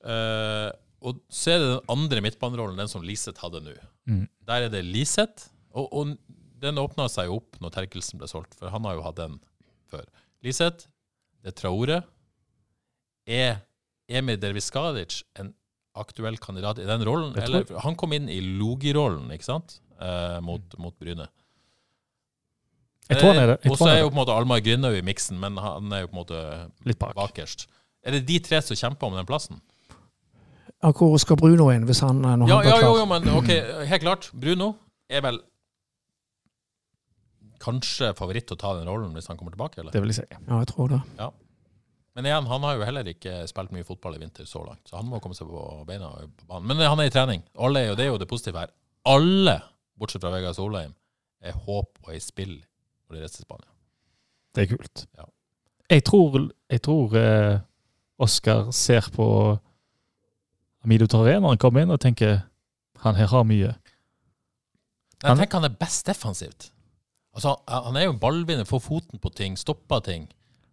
[0.00, 0.70] Eh,
[1.04, 3.74] og så er det den andre midtbanerollen, den som Liseth hadde nå.
[4.08, 4.22] Mm.
[4.48, 6.14] Der er det Liseth, og, og
[6.62, 9.36] den åpna seg jo opp når Terkelsen ble solgt, for han har jo hatt den
[9.92, 10.06] før.
[10.42, 10.88] Liseth,
[11.44, 12.00] det er Traore.
[13.28, 13.58] Er
[14.08, 15.50] Emir Derviskadic en
[15.98, 17.34] aktuell kandidat i den rollen?
[17.36, 21.26] Eller, han kom inn i Logi-rollen, ikke sant, eh, mot, mot Bryne.
[23.08, 23.70] Jeg tror han er det.
[23.72, 26.10] Og så er jo på en måte Almar Grindhaug i miksen, men han er jo
[26.10, 26.40] på en måte
[26.88, 27.14] Litt bak.
[27.16, 27.66] bakerst.
[28.04, 29.60] Er det de tre som kjemper om den plassen?
[30.78, 32.88] Ja, hvor skal Bruno inn hvis han, eh, når Ja, han blir ja, klar?
[32.88, 33.52] jo, jo, men ok,
[33.90, 34.30] helt klart.
[34.32, 34.74] Bruno
[35.10, 35.40] er vel
[37.58, 39.90] kanskje favoritt til å ta den rollen hvis han kommer tilbake, eller?
[39.92, 40.26] Det vil jeg si.
[40.30, 41.00] Ja, jeg tror det.
[42.18, 44.96] Men igjen, han har jo heller ikke spilt mye fotball i vinter så langt, så
[44.98, 46.08] han må komme seg på beina.
[46.34, 46.66] på banen.
[46.66, 47.44] Men han er i trening.
[47.54, 48.72] Alle, er jo- det er jo det positive her.
[49.06, 49.54] Alle,
[49.98, 50.94] bortsett fra Vegard Solheim,
[51.40, 52.56] er håp og er i spill
[53.06, 53.70] når de reiser til Spania.
[54.54, 55.04] Det er kult.
[55.16, 55.24] Ja.
[55.90, 57.60] Jeg tror, jeg tror eh,
[58.18, 59.28] Oskar ser på
[60.84, 62.42] Amido Taré når han kommer inn, og tenker
[63.04, 63.76] han her har mye.
[65.22, 66.72] Jeg tenker han er best defensivt.
[67.34, 70.28] Altså, han han er jo en ballvinner, får foten på ting, stopper ting.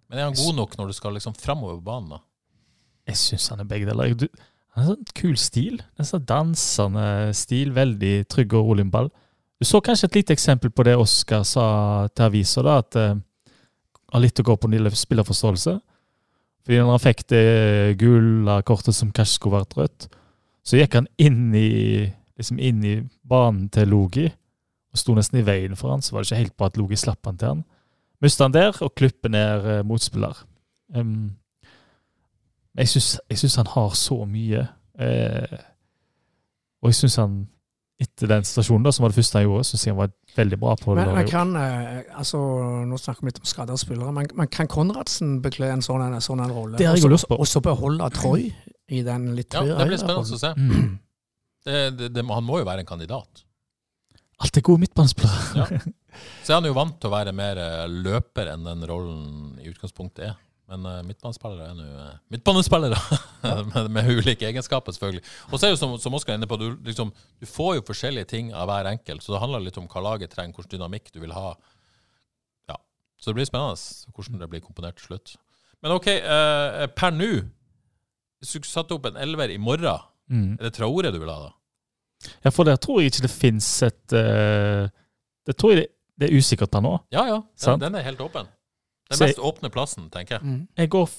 [0.10, 2.16] Men er han god nok når du skal liksom framover på banen?
[2.16, 2.22] da?
[3.10, 4.14] Jeg syns han er begge deler.
[4.18, 4.28] Du,
[4.74, 5.80] han har sånn kul stil.
[5.98, 7.74] En sånn dansende stil.
[7.76, 9.12] Veldig trygg og rolig med ball.
[9.60, 11.66] Du så kanskje et lite eksempel på det Oskar sa
[12.12, 13.14] til avisa, da, at uh,
[14.12, 15.78] har litt å gå på når det spillerforståelse.
[16.66, 17.46] Fordi når han fikk det
[18.02, 20.08] gule kortet som kanskje skulle vært rødt,
[20.66, 22.04] så gikk han inn i,
[22.40, 26.24] liksom inn i banen til Logi og sto nesten i veien for han, så var
[26.24, 27.64] det ikke helt bra at Logi slapp han til han.
[28.24, 30.44] Mister han der og klipper ned eh, motspiller.
[30.96, 31.36] Um,
[32.78, 34.66] jeg syns, han har så mye.
[35.00, 35.60] Eh,
[36.84, 37.38] og jeg syns han,
[38.02, 40.60] etter den situasjonen da, som var det første han gjorde, syns jeg han var veldig
[40.60, 41.16] bra på Men, det.
[41.16, 42.42] men kan, eh, altså,
[42.90, 46.20] Nå snakker vi litt om skadde spillere, men, men kan Konradsen bekle en sånn, en
[46.24, 46.76] sånn en rolle?
[46.80, 47.40] Det har jeg lyst på.
[47.40, 48.50] Og så beholde Troy
[48.92, 50.54] i den litt Ja, det blir spennende å se.
[50.60, 50.96] Mm.
[51.66, 53.46] Det, det, det, han må jo være en kandidat.
[54.44, 55.64] Alt er gode midtbanespillere.
[55.64, 55.70] Ja.
[56.44, 59.70] Så er han jo vant til å være mer eh, løper enn den rollen i
[59.72, 60.36] utgangspunktet er.
[60.66, 62.98] Men uh, midtbanespillere er nå uh, midtbanespillere,
[63.70, 65.22] med, med ulike egenskaper, selvfølgelig.
[65.52, 67.84] Og så er jo som, som Oskar er inne på, du, liksom, du får jo
[67.86, 71.12] forskjellige ting av hver enkelt, så det handler litt om hva laget trenger, hvilken dynamikk
[71.14, 71.52] du vil ha.
[72.72, 72.80] Ja,
[73.22, 73.78] Så det blir spennende
[74.18, 75.36] hvordan det blir komponert til slutt.
[75.86, 77.30] Men OK, uh, per nå
[78.42, 80.56] Hvis du satte opp en elver i morgen, Mm.
[80.58, 81.52] er det Traore du vil ha da?
[82.42, 84.90] Ja, for der tror jeg ikke det fins et uh,
[85.46, 86.94] Det tror jeg det, det er usikkert per nå.
[87.12, 87.40] Ja, ja.
[87.66, 88.48] Den, den er helt åpen.
[89.10, 90.44] Den Så- mest åpne plassen, tenker jeg.
[90.44, 90.62] Mm.
[90.78, 91.10] Jeg går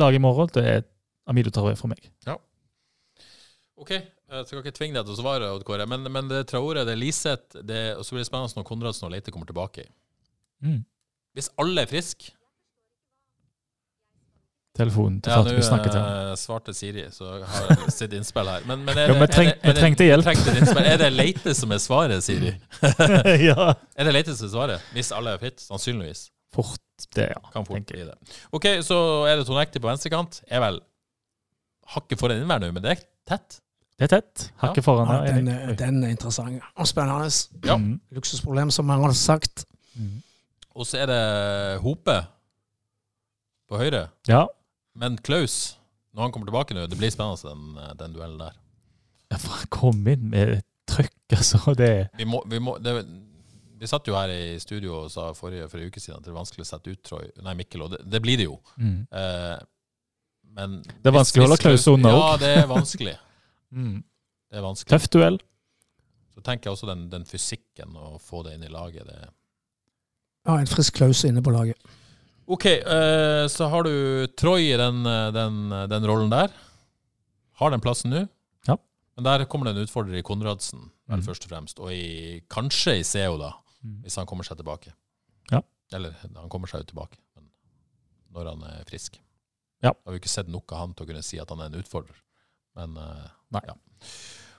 [0.00, 0.48] lag i morgen.
[0.54, 0.84] Det er
[1.28, 2.00] Amido Traoré for meg.
[2.26, 2.36] Ja.
[3.78, 6.46] Ok, jeg skal ikke tvinge deg til å svare, Odd Kåre, men, men det er
[6.50, 9.84] Traore, det er Liseth, og så blir det spennende når Konradsen og Leite kommer tilbake.
[10.64, 10.80] Mm.
[11.38, 12.32] Hvis alle er friske
[14.78, 16.08] Telefonen til Ja, Fatima snakker til ham.
[16.08, 18.64] nå eh, svarte Siri, så jeg har sitt innspill her.
[18.68, 20.26] Men, men er Ja, det, men er det, trengte hjelp.
[20.86, 22.52] Er det Leite som er svaret, Siri?
[23.48, 23.72] ja.
[23.98, 24.90] Er det Leite som er svaret?
[24.94, 25.60] Hvis alle er fritt?
[25.66, 26.28] Sannsynligvis.
[26.54, 26.78] Fort
[27.14, 27.40] det, ja.
[27.52, 28.36] Kan fort tenker bli det.
[28.56, 28.98] Ok, så
[29.28, 30.40] er det Tonekti på venstrekant.
[30.48, 30.78] Er vel
[31.94, 33.58] hakket foran innvær nå, men det er tett.
[33.98, 34.46] Det er tett.
[34.62, 35.08] Hakket foran.
[35.10, 37.28] Ja, Ja, den, er- den er interessant og spennende.
[37.66, 37.76] Ja.
[37.76, 37.98] Mm.
[38.14, 39.64] Luksusproblem, som mange har sagt.
[39.98, 40.20] Mm.
[40.78, 41.22] Og så er det
[41.82, 42.14] Hope
[43.68, 44.06] på høyre.
[44.30, 44.44] Ja.
[44.98, 45.76] Men Klaus,
[46.14, 48.56] når han kommer tilbake nå, det blir spennende den, den duellen der.
[49.30, 51.74] ja, for han kom inn med trøkk, altså.
[51.78, 52.94] Det Vi, må, vi, må, det,
[53.78, 56.32] vi satt jo her i studio og sa forrige, for en uke siden at det
[56.32, 58.56] er vanskelig å sette ut Troy, nei, Mikkel, og det, det blir det jo.
[58.80, 58.96] mm.
[59.12, 59.58] Eh,
[60.58, 63.16] men Det er vanskelig å holde Klaus unna Ja, det er vanskelig.
[63.68, 63.98] Mm.
[64.48, 64.88] Det er vanskelig.
[64.94, 65.34] Tøff duell.
[66.32, 69.04] Så tenker jeg også den, den fysikken, å få det inn i laget.
[69.04, 69.28] Det.
[70.48, 71.76] Ja, En frisk Klaus inne på laget.
[72.48, 75.58] OK, uh, så har du Troy i den, eh, den,
[75.90, 76.48] den rollen der.
[77.60, 78.22] Har den plassen nå.
[78.68, 78.76] Ja.
[79.18, 81.26] Men der kommer det en utfordrer i Konradsen, vel Mhm.
[81.26, 81.78] først og fremst.
[81.82, 83.52] Og i, kanskje i CEO, da,
[83.84, 84.00] Mm.
[84.02, 84.90] hvis han kommer seg tilbake.
[85.52, 85.60] Ja.
[85.92, 87.44] Eller han kommer seg jo tilbake, men
[88.34, 89.20] når han er frisk.
[89.82, 89.92] Ja.
[89.92, 91.66] Jeg har jo ikke sett nok av han til å kunne si at han er
[91.70, 92.16] en utfordrer.
[92.74, 93.60] Men uh, Nei.
[93.68, 93.74] ja.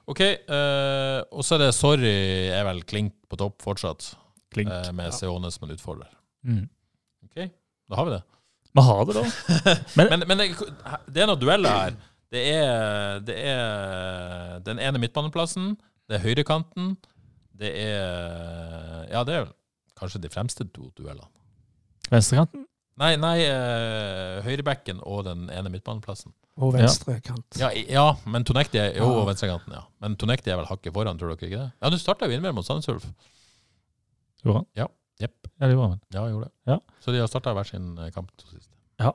[0.08, 4.14] OK, Uh, og så er det Sorry er vel klink på topp fortsatt,
[4.54, 4.70] Klink.
[4.94, 5.12] med Ja.
[5.12, 6.08] Seone som en utfordrer.
[6.46, 6.70] Mm.
[7.26, 7.50] OK,
[7.90, 8.22] da har vi det.
[8.78, 9.24] Vi har det, da.
[9.98, 10.48] Men, men det,
[11.10, 11.96] det er noen dueller her.
[12.30, 15.72] Det er, det er den ene midtbaneplassen,
[16.10, 16.92] det er høyrekanten,
[17.60, 19.48] det er Ja, det er
[19.98, 21.26] kanskje de fremste to duellene.
[22.12, 22.68] Venstrekanten.
[23.00, 26.34] Nei, nei eh, høyrebekken og den ene midtbaneplassen.
[26.60, 27.70] Og venstre Ja.
[27.70, 29.20] Ja, ja men Tonekti er jo Ja.
[29.22, 29.84] og venstrekanten, ja.
[30.04, 31.72] Men Tonekti er vel hakket foran, tror dere ikke det?
[31.82, 33.08] Ja, du starta jo innimellom mot Sandnes Ulf.
[34.44, 34.68] Gjorde han?
[34.76, 34.94] Jepp.
[35.60, 36.02] Ja, det gjorde han.
[36.14, 36.54] Ja, jeg gjorde det.
[36.72, 36.78] Ja.
[37.04, 38.70] Så de har starta hver sin kamp kamp sist.
[39.00, 39.12] Ja.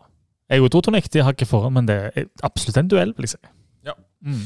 [0.53, 0.70] Jeg og
[1.12, 3.53] de har ikke foran, men det er absolutt en duell, vil jeg si.
[3.88, 3.95] Ja.
[4.24, 4.45] Mm.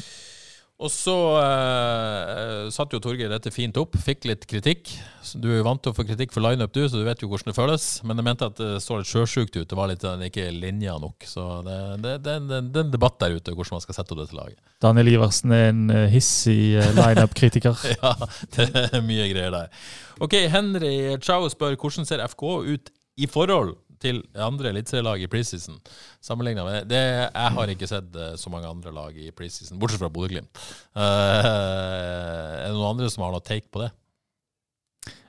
[0.79, 4.93] Og så uh, satte jo Torgeir dette fint opp, fikk litt kritikk.
[5.35, 7.26] Du er jo vant til å få kritikk for lineup, du, så du vet jo
[7.33, 7.87] hvordan det føles.
[8.07, 9.66] Men jeg mente at det så litt sjøsjukt ut.
[9.66, 11.26] Det var litt den ikke linja nok.
[11.26, 14.22] Så det, det, det, det, er en debatt der ute hvordan man skal sette opp
[14.22, 14.62] dette laget.
[14.85, 17.74] Daniel Iversen er en eh, hissig eh, lineup-kritiker.
[17.99, 18.14] Ja,
[18.55, 19.74] det er mye greier der.
[20.22, 25.78] Ok, Henry Chau spør hvordan ser FK ut i forhold til andre eliteserielag i preseason?
[26.24, 27.03] Sammenlignet med det.
[27.26, 30.51] Jeg har ikke sett eh, så mange andre lag i preseason, bortsett fra Bodø-Glimt.
[30.96, 33.92] Uh, er det noen andre som har noe take på det?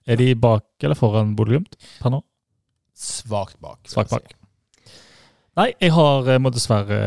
[0.10, 2.24] Er de bak eller foran Bodø-Glimt per nå?
[3.00, 3.82] Svakt bak.
[3.88, 4.30] Svakt jeg bak.
[4.30, 4.36] si.
[5.60, 7.00] Nei, jeg har eh, må dessverre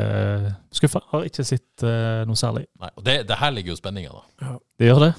[0.74, 1.00] skuffa.
[1.12, 2.66] Har ikke sett uh, noe særlig.
[2.82, 4.58] Nei, og det, det her ligger jo spenninga, da.
[4.78, 5.12] Det gjør det.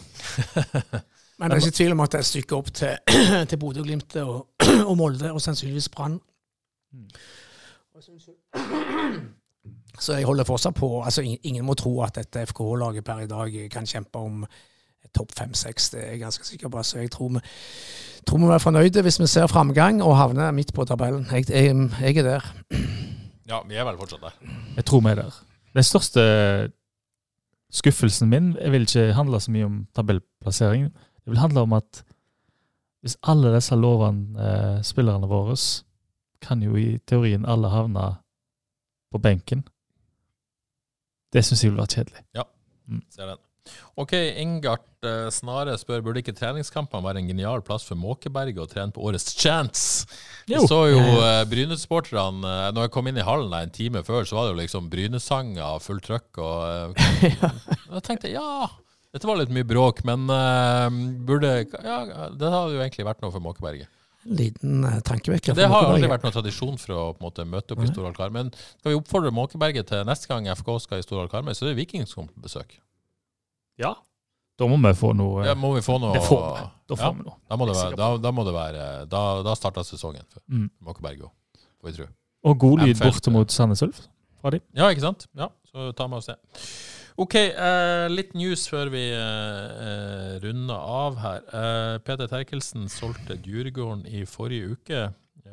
[1.39, 2.93] Men det er ikke tvil om at det er et stykke opp til,
[3.49, 4.35] til Bodø-Glimt og,
[4.89, 6.19] og Molde, og sannsynligvis Brann.
[9.99, 13.57] Så jeg holder fortsatt på altså Ingen må tro at dette FKH-laget per i dag
[13.71, 14.45] kan kjempe om
[15.13, 15.89] topp fem-seks.
[15.93, 16.83] Det er jeg ganske sikker på.
[16.83, 17.41] Så jeg tror vi,
[18.27, 21.27] tror vi er fornøyde hvis vi ser framgang og havner midt på tabellen.
[21.31, 22.53] Jeg, jeg, jeg er der.
[23.49, 24.39] Ja, vi er vel fortsatt der.
[24.75, 25.43] Jeg tror vi er der.
[25.73, 26.23] Den største
[27.73, 30.89] skuffelsen min jeg vil ikke handle så mye om tabellplassering.
[31.23, 32.03] Det vil handle om at
[33.03, 35.57] hvis alle disse lovende eh, spillerne våre
[36.43, 38.09] kan jo i teorien alle havne
[39.13, 39.63] på benken.
[41.33, 42.23] Det syns jeg vil være kjedelig.
[42.37, 42.45] Ja,
[43.13, 43.41] Ser den.
[43.95, 48.67] Ok, Ingart eh, Snare spør burde ikke treningskampene være en genial plass for Måkeberget å
[48.67, 50.09] trene på årets chance.
[50.49, 54.27] Vi så jo uh, Bryne-supporterne eh, Når jeg kom inn i hallen en time før,
[54.27, 56.41] så var det jo liksom Bryne-sanger og fullt trøkk.
[56.43, 57.61] Og uh,
[57.95, 58.67] jeg tenkte ja,
[59.13, 61.51] dette var litt mye bråk, men eh, burde
[61.85, 61.99] Ja,
[62.33, 63.91] det hadde jo egentlig vært noe for Måkeberget.
[64.25, 65.53] En liten eh, tankevekker.
[65.57, 68.13] Det har aldri vært noen tradisjon for å på en måte, møte opp i Storhall
[68.15, 68.37] Karmøy.
[68.45, 71.73] Men skal vi oppfordre Måkeberget til neste gang FK skal i Storhall Karmøy, så er
[71.73, 72.77] det Viking som kommer på besøk.
[73.81, 73.95] Ja.
[74.59, 76.65] Da må vi få noe Ja, må vi få noe Det får vi.
[76.87, 77.11] Da får Ja.
[77.17, 77.37] vi noe.
[77.49, 80.69] Da må det være, da, da, må det være, da, da starter sesongen for Mm.
[80.85, 81.31] Måkeberg òg,
[81.81, 82.07] får vi tro.
[82.45, 83.03] Og god lyd MFL.
[83.09, 84.01] borte mot Sandnes Ulf
[84.41, 84.61] fra dem.
[84.75, 85.27] Ja, ikke sant?
[85.35, 86.37] Ja, så ta med oss det.
[87.21, 89.19] OK, uh, litt news før vi uh,
[89.85, 91.43] eh, runder av her.
[91.53, 95.03] Uh, Peter Terkelsen solgte Djurgården i forrige uke.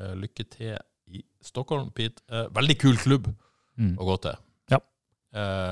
[0.01, 0.77] Eh, lykke til
[1.13, 2.23] i Stockholm, Pete.
[2.33, 3.31] Eh, veldig kul klubb
[3.81, 3.95] Mm.
[3.97, 4.35] å gå til.
[4.71, 4.79] Ja.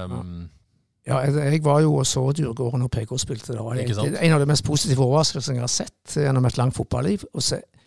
[0.05, 0.49] Um,
[1.07, 3.53] Ja, jeg, jeg var jo og så Djurgården og PK spilte.
[3.53, 6.76] Det var Ikke en av de mest positive overraskelsene jeg har sett gjennom et langt
[6.76, 7.24] fotballiv.
[7.32, 7.77] Å se eh,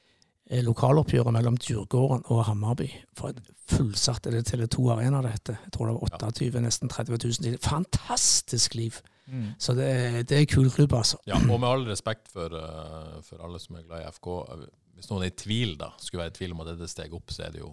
[0.66, 2.90] lokaloppgjøret mellom Djurgården og Hammarby.
[3.16, 3.40] For et
[3.72, 5.56] fullsatt er det Tele2 Arena det heter.
[5.64, 7.58] Jeg tror det var 28, nesten 30 000.
[7.64, 8.98] Fantastisk liv.
[9.32, 9.54] Mm.
[9.64, 9.88] Så det,
[10.28, 11.22] det er en kul klubb, altså.
[11.30, 14.28] Ja, og med all respekt for, eh, for alle som er glad i FK.
[14.58, 14.66] eh,
[14.98, 17.32] Hvis noen er i tvil, da, skulle være i tvil om at dette steg opp,
[17.32, 17.72] så er det jo,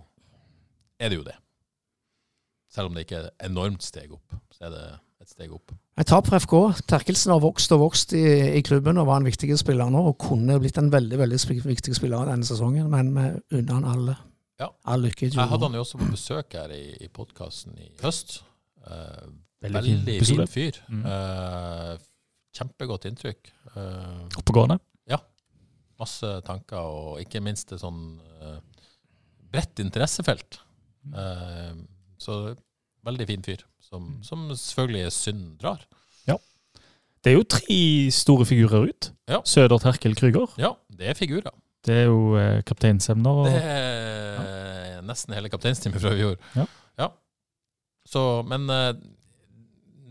[1.00, 1.34] er det, jo det.
[2.70, 4.84] Selv om det ikke er et enormt steg opp, så er det
[5.22, 5.72] et steg opp.
[5.98, 6.54] Et tap for FK.
[6.90, 8.24] Terkelsen har vokst og vokst i,
[8.58, 10.04] i klubben og var en viktig spiller nå.
[10.10, 14.16] Og kunne blitt en veldig veldig viktig spiller denne sesongen, men med unna han alle.
[14.58, 14.70] Ja.
[14.90, 17.90] All lykke i Jeg hadde han jo også på besøk her i, i podkasten i
[18.02, 18.40] høst.
[18.86, 19.28] Uh,
[19.62, 20.76] Veldig veldig fin, fin fyr.
[20.86, 21.02] Mm.
[21.02, 21.96] Uh,
[22.54, 23.50] kjempegodt inntrykk.
[23.74, 24.78] Uh, Oppegående.
[25.98, 28.02] masse tanker, og ikke minst et sånn
[28.38, 28.58] eh,
[29.52, 30.60] bredt interessefelt.
[31.10, 31.74] Eh,
[32.20, 32.38] så
[33.06, 35.82] veldig fin fyr, som, som selvfølgelig synd drar.
[36.28, 36.36] Ja.
[37.24, 37.78] Det er jo tre
[38.14, 39.10] store figurer ut.
[39.28, 39.40] Ja.
[39.48, 40.48] Søder, Terkel, Krüger.
[40.60, 41.54] Ja, det er figurer.
[41.86, 43.42] Det er jo eh, kapteinsemner.
[43.44, 46.36] Og, Det er nesten hele kapteinsteamet fra i fjor.
[46.58, 46.66] Ja.
[48.08, 48.92] Så, men eh,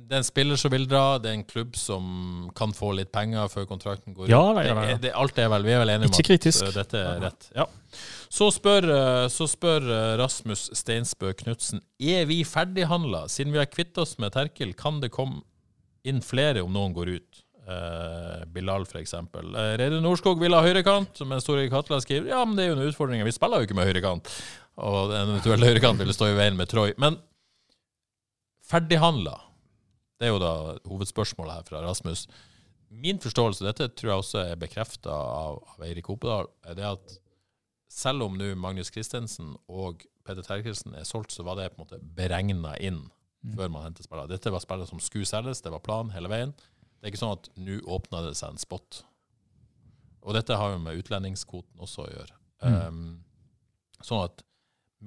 [0.07, 2.03] det er en spiller som vil dra, det er en klubb som
[2.55, 4.31] kan få litt penger før kontrakten går ut.
[4.31, 4.99] Ja, det, ja, Det ja.
[5.07, 6.61] det, alt er vel, Vi er vel enige om kritisk.
[6.63, 7.49] at eh, dette er rett.
[7.57, 7.65] Ja.
[8.29, 13.25] Så spør, eh, så spør eh, Rasmus Steinsbø Knutsen er vi ferdighandla.
[13.31, 15.43] Siden vi har kvitt oss med Terkel, kan det komme
[16.07, 17.43] inn flere om noen går ut?
[17.67, 19.11] Uh, Bilal, f.eks.
[19.11, 22.77] Uh, Reidun Norskog vil ha høyrekant, mens Tore Katla skriver ja, men det er jo
[22.77, 23.23] en utfordring.
[23.27, 24.29] Vi spiller jo ikke med høyrekant.
[24.87, 26.93] Og en eventuell høyrekant ville stå i veien med Troy.
[27.01, 27.17] Men
[28.67, 29.35] ferdighandla,
[30.15, 30.53] det er jo da
[30.87, 32.23] hovedspørsmålet her fra Rasmus.
[32.87, 37.17] Min forståelse, dette tror jeg også er bekrefta av, av Eirik Opedal, er det at
[37.97, 41.85] selv om nå Magnus Christensen og Peter Terkelsen er solgt, så var det på en
[41.85, 43.07] måte beregna inn
[43.55, 44.29] før man hentet spillere.
[44.29, 46.51] Dette var spillere som skulle selges, det var planen hele veien.
[46.97, 49.03] Det er ikke sånn at nå åpna det seg en spot.
[50.27, 52.37] Og dette har jo med utlendingskvoten også å gjøre.
[52.65, 53.01] Um,
[54.03, 54.43] sånn at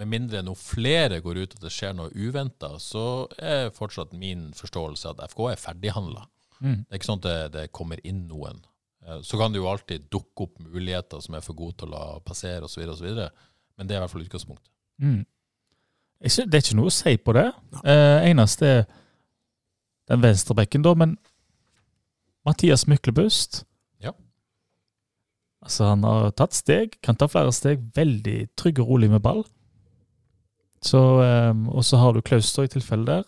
[0.01, 4.51] med mindre noe flere går ut og det skjer noe uventa, så er fortsatt min
[4.57, 6.27] forståelse at FK er ferdighandla.
[6.61, 6.85] Mm.
[6.87, 8.63] Det er ikke sånn at det, det kommer inn noen.
[9.07, 11.95] Eh, Så kan det jo alltid dukke opp muligheter som er for gode til å
[11.95, 12.87] la passere osv..
[13.79, 14.71] Men det er i hvert fall utgangspunktet.
[15.01, 15.25] Mm.
[16.21, 17.47] Det er ikke noe å si på det.
[17.81, 18.83] Eh, eneste er
[20.11, 20.93] den venstrebekken, da.
[20.95, 21.17] Men
[22.45, 23.65] Mathias Myklebust
[24.03, 24.13] Ja.
[25.63, 27.81] Altså, han har tatt steg, kan ta flere steg.
[27.97, 29.45] Veldig trygg og rolig med ball.
[30.83, 33.25] Så, eh, og så har du Klaus da i tilfelle der.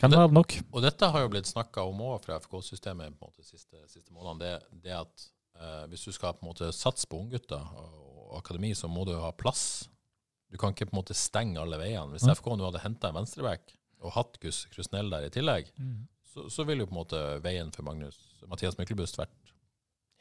[0.00, 0.54] Kan Det- være nok.
[0.72, 4.12] Og dette har jo blitt snakka om òg fra FK-systemet på en måte siste, siste
[4.12, 4.38] månedene.
[4.72, 5.28] Det, det at
[5.60, 7.94] eh, hvis du skal på en måte satse på unggutter og,
[8.32, 9.88] og akademi, så må du ha plass.
[10.52, 12.12] Du kan ikke på en måte stenge alle veiene.
[12.12, 12.34] Hvis Mm.
[12.36, 13.72] FK nå hadde henta en venstreback
[14.02, 15.70] og hatt Gus Krusnell der i tillegg,
[16.32, 19.32] så, så ville jo på en måte veien for Magnus Mathias Myklebust vært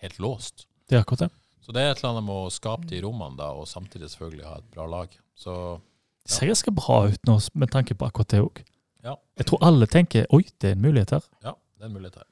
[0.01, 0.65] helt låst.
[0.87, 1.31] Det er akkurat det.
[1.65, 4.45] Så det er et eller annet med å skape de rommene da, og samtidig selvfølgelig
[4.45, 5.09] ha et bra lag.
[5.35, 5.81] Så
[6.23, 8.63] Det ser ganske bra ut nå, med tanke på akkurat det òg.
[9.05, 11.29] Ja, Jeg tror alle tenker oi, det er en mulighet her.
[11.45, 12.29] ja det er en mulighet her.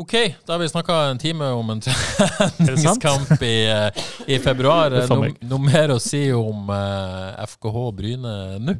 [0.00, 0.12] OK,
[0.46, 4.94] da har vi snakka en time om en treningskamp i, eh, i februar.
[5.10, 8.76] Noe No, mer å si om uh, FKH Bryne nå?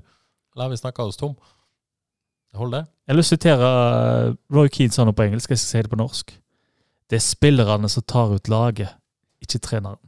[0.54, 1.34] Eller har vi snakka oss tom?
[2.56, 2.84] Hold det.
[3.06, 5.70] Jeg har lyst til å sitere eh, Roy Keane sa noe på engelsk, jeg skal
[5.70, 6.32] si det på norsk.
[7.10, 8.96] Det er spillerne som tar ut laget,
[9.42, 10.00] ikke treneren.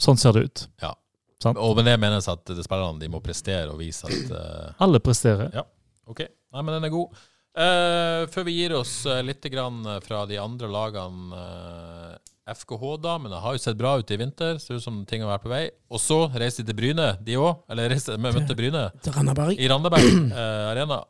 [0.00, 0.62] Sånn ser det ut.
[0.82, 0.92] Ja.
[1.40, 1.56] Sant?
[1.58, 5.00] Og med det menes at det spillerne de må prestere og vise at uh, Alle
[5.00, 5.48] presterer.
[5.56, 5.62] Ja,
[6.10, 6.20] OK.
[6.52, 7.20] Nei, men den er god.
[7.50, 12.18] Uh, før vi gir oss uh, litt grann fra de andre lagene eh,
[12.50, 14.58] FKH-damene har jo sett bra ut i vinter.
[14.62, 15.62] Ser ut som ting har vært på vei.
[15.90, 17.64] Og så reiste de til Bryne, de òg.
[17.70, 19.54] Eller reiste, møtte Bryne Til Randaberg.
[19.58, 21.00] i Randaberg eh, Arena.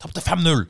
[0.00, 0.66] Tapte 5-0!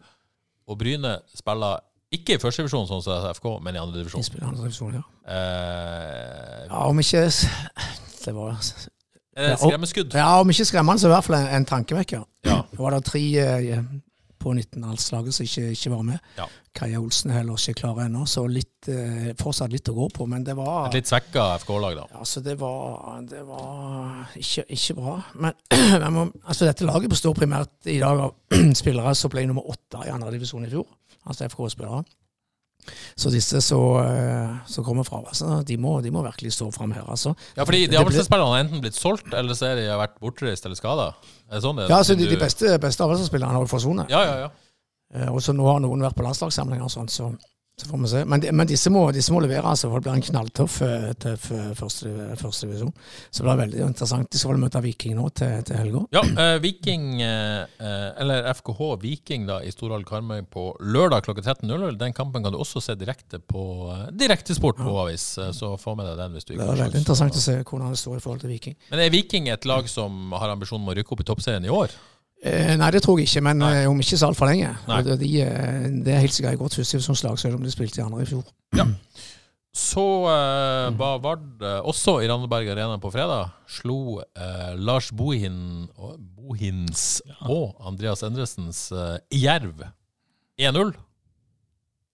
[0.71, 1.81] og Bryne spiller
[2.15, 4.23] ikke i første divisjon, sånn som FK, men i andre De divisjon.
[4.27, 5.03] spiller andre divisjon, ja.
[5.27, 6.85] Eh, ja.
[6.87, 7.25] Om ikke
[8.25, 8.55] Det var
[9.41, 10.15] er skremmeskudd?
[10.15, 12.23] Ja, om ikke skremmende, så i hvert fall en, en tankevekker.
[12.47, 12.61] Ja.
[12.71, 13.83] Det var det tre eh,
[14.41, 16.19] på 19-landslaget som ikke, ikke var med.
[16.39, 16.47] Ja.
[16.77, 20.27] Kaja Olsen er heller ikke klar ennå, så litt, eh, fortsatt litt å gå på.
[20.31, 22.07] Men det var Et litt svekka FK-lag, da.
[22.23, 25.19] Altså, det var, det var ikke, ikke bra.
[25.43, 30.07] Men må, altså, dette laget består primært i dag av spillere som ble nummer åtte
[30.07, 30.89] i andre divisjon i fjor.
[31.29, 32.05] Altså FK-spillere.
[33.19, 34.01] Så disse som
[34.71, 37.05] som kommer fra altså, de, må, de må virkelig stå fram her.
[37.09, 37.35] altså.
[37.57, 40.79] Ja, fordi de avlsspillerne har enten blitt solgt, eller så er de vært bortreist eller
[40.79, 41.11] skada.
[41.61, 41.81] Sånn?
[41.89, 44.11] Ja, altså, de, de beste, beste avlsspillerne har jo forsvunnet.
[44.13, 44.51] Ja, ja, ja.
[45.15, 47.33] Eh, Og så nå har noen vært på landslagssamlinger og sånn, så,
[47.81, 48.23] så får vi se.
[48.29, 51.15] Men, de, men disse, må, disse må levere, altså, for det blir en knalltøff til
[51.25, 52.11] tøff, eh, første,
[52.41, 52.93] første divisjon.
[53.31, 54.29] Så det blir veldig interessant.
[54.31, 56.03] De skal vel møte Viking nå til, til helga.
[56.17, 61.45] Ja, eh, Viking, eh, eh, eller FKH Viking da, i Storhall Karmøy på lørdag klokka
[61.47, 61.97] 13.00.
[62.01, 63.65] Den kampen kan du også se direkte på
[63.95, 66.85] eh, Direktesport på Avis, eh, så få med deg den hvis du ikke Det er
[66.85, 68.77] veldig interessant å se hvordan det står i forhold til Viking.
[68.93, 71.73] Men er Viking et lag som har ambisjon om å rykke opp i toppserien i
[71.73, 71.95] år?
[72.41, 73.75] Eh, nei, det tror jeg ikke, men Nei.
[73.83, 74.71] eh, om ikke så altfor lenge.
[75.05, 78.05] Det, de, eh, det er helt sikkert et godt førstedivisjonslag, selv om de spilte i
[78.05, 78.47] andre i fjor.
[78.79, 78.87] Ja.
[79.77, 83.53] Så eh, var Vard også i Randeberg Arena på fredag.
[83.71, 89.85] Slo eh, Lars Bohin, Bohins Bohins og Andreas Endresens eh, Jerv
[90.59, 90.91] 1-0.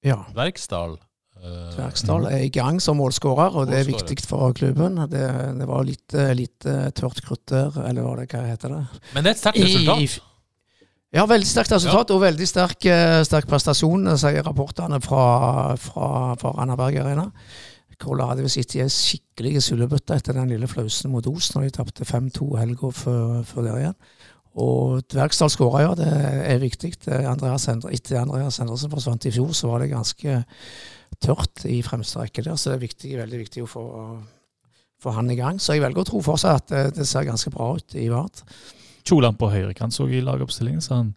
[0.04, 0.20] Ja.
[0.36, 0.98] Verksdal.
[1.46, 4.98] Eh, Tverksdal er i gang som målskårer, og det er viktig for klubben.
[5.10, 5.26] Det,
[5.60, 8.82] det var litt, eh, litt eh, tørt krutt der, eller hva det hva heter det?
[9.14, 10.18] Men det er et sterkt resultat.
[11.16, 12.90] Ja, veldig sterkt resultat og veldig sterk,
[13.24, 15.22] sterk prestasjon, sier rapportene fra,
[15.80, 17.30] fra, fra Randaberg Arena.
[18.02, 22.48] Colorado i ei skikkelig sullebøtte etter den lille flausen mot Os når de tapte 5-2
[22.60, 23.96] helga før, før der igjen.
[24.56, 25.94] Og Dvergsdal skåra, ja.
[25.96, 26.94] Det er viktig.
[27.12, 30.38] Er Andreas Endre, etter Andreas Endresen forsvant i fjor, så var det ganske
[31.22, 32.56] tørt i fremste rekke der.
[32.56, 33.84] Så det er viktig, veldig viktig å få,
[35.02, 35.60] få han i gang.
[35.62, 38.42] Så jeg velger å tro fortsatt at det, det ser ganske bra ut i Vard.
[39.06, 41.12] Kjoland på høyrekant så i lagoppstillingen, så han,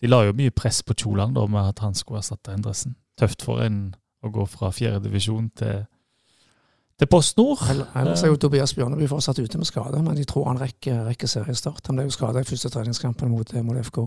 [0.00, 2.94] de la jo mye press på Kjoland da med at han skulle erstatte Endresen.
[3.20, 3.94] Tøft for en
[4.24, 5.82] å gå fra fjerdedivisjon til,
[6.98, 7.60] til Post Nord.
[7.68, 11.02] Ell- Ellers er jo Tobias Bjørneby fortsatt ute med skade, men de tror han rekker,
[11.10, 11.84] rekker seriestart.
[11.90, 14.00] Han ble jo skada i første treningskampen mot, mot FK.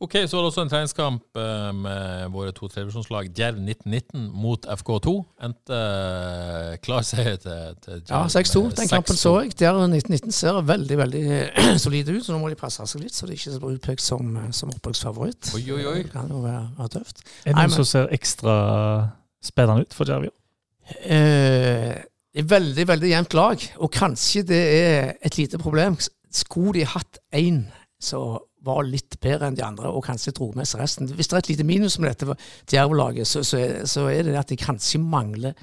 [0.00, 3.26] Ok, så var det også en treningskamp eh, med våre to tredjevisjonslag.
[3.36, 5.12] Djerv 1919 mot FK2.
[5.44, 8.62] Endte eh, klar seier til, til Ja, 6-2.
[8.78, 9.52] Den kampen så jeg.
[9.60, 11.24] Djerv 1919 ser veldig veldig
[11.84, 14.40] solide ut, så nå må de passe seg litt, så de ikke blir utpekt som,
[14.56, 15.52] som opprykksfavoritt.
[15.58, 15.98] Oi, oi, oi.
[16.06, 17.20] Det kan jo være, være tøft.
[17.44, 18.58] Er det noen som ser ekstra
[19.44, 20.32] spennende ut for Djerv?
[21.04, 21.92] Eh,
[22.32, 26.00] det er veldig, veldig jevnt lag, og kanskje det er et lite problem.
[26.32, 27.66] Skulle de hatt én
[28.00, 31.36] som var litt bedre enn de andre, og kanskje dro med seg resten Hvis det
[31.36, 32.36] er et lite minus med dette
[32.70, 35.56] Djerv-laget, så, så, så er det at de kanskje mangler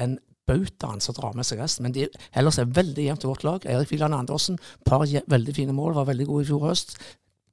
[0.00, 0.16] den
[0.48, 1.86] bautaen som drar med seg resten.
[1.86, 3.66] Men de ellers er veldig jevnt i vårt lag.
[3.68, 6.98] Erik Wieland Andersen, par veldig fine mål, var veldig god i fjor høst.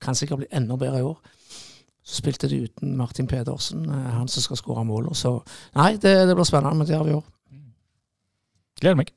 [0.01, 1.19] Kan sikkert bli enda bedre i år.
[2.01, 5.15] Så spilte de uten Martin Pedersen, eh, han som skal skåre målet.
[5.17, 5.37] Så
[5.77, 7.25] nei, det, det blir spennende med Djerv i år.
[8.81, 9.13] Gleder meg.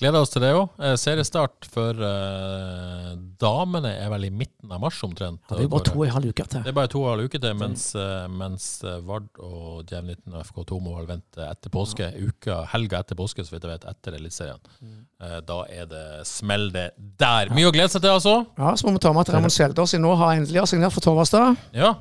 [0.00, 0.70] Gleder oss til det òg.
[0.80, 5.42] Eh, seriestart for uh, damene er vel i midten av mars omtrent.
[5.50, 6.62] Ja, det er bare to og en halv uke til.
[6.64, 8.68] Det er bare to og en halv uke til, mens, eh, mens
[9.04, 12.08] Vard og 19 og FK2 må vel vente etter påske.
[12.16, 14.62] Uka, helga etter påske, så vidt jeg vet, etter Eliteserien.
[15.20, 16.86] Eh, Da er det smell det
[17.20, 17.52] der.
[17.52, 18.38] Mye å glede seg til, altså.
[18.56, 21.60] Ja, så må vi ta med at Raymond Skjeldås nå har endelig signert for Torvastad.
[21.76, 21.92] Ja.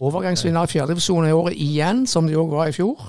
[0.00, 3.04] Overgangsvinner i fjerdedivisjon i året igjen, som de òg var i fjor.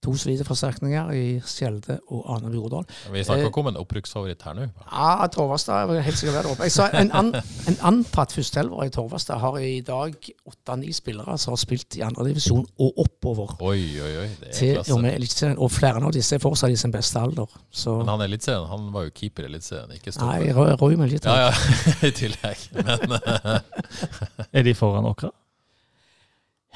[0.00, 2.86] To solide forsterkninger i Skjelde og Arne Bjordal.
[3.12, 4.62] Vi snakker ikke om en opprykksfavoritt her nå.
[4.86, 6.64] Ja, Torvastad er helt sikkert der oppe.
[6.64, 7.28] Jeg sa en, an,
[7.68, 10.16] en antatt førsteelver i Torvastad har i dag
[10.48, 13.52] åtte-ni spillere som har spilt i andredivisjon og oppover.
[13.60, 14.24] Oi, oi, oi.
[14.40, 14.96] Det er Til og klasse.
[15.04, 15.58] med Eliteserien.
[15.60, 17.60] Og flere av disse er fortsatt i sin beste alder.
[17.68, 18.70] Så Men han er Eliteserien.
[18.72, 20.46] Han var jo keeper i Eliteserien, ikke stopper.
[20.48, 21.28] Nei, røy med litt.
[21.28, 21.52] Ja, ja,
[22.08, 22.64] i tillegg.
[22.80, 25.28] Men eh, Er de foran Åkra?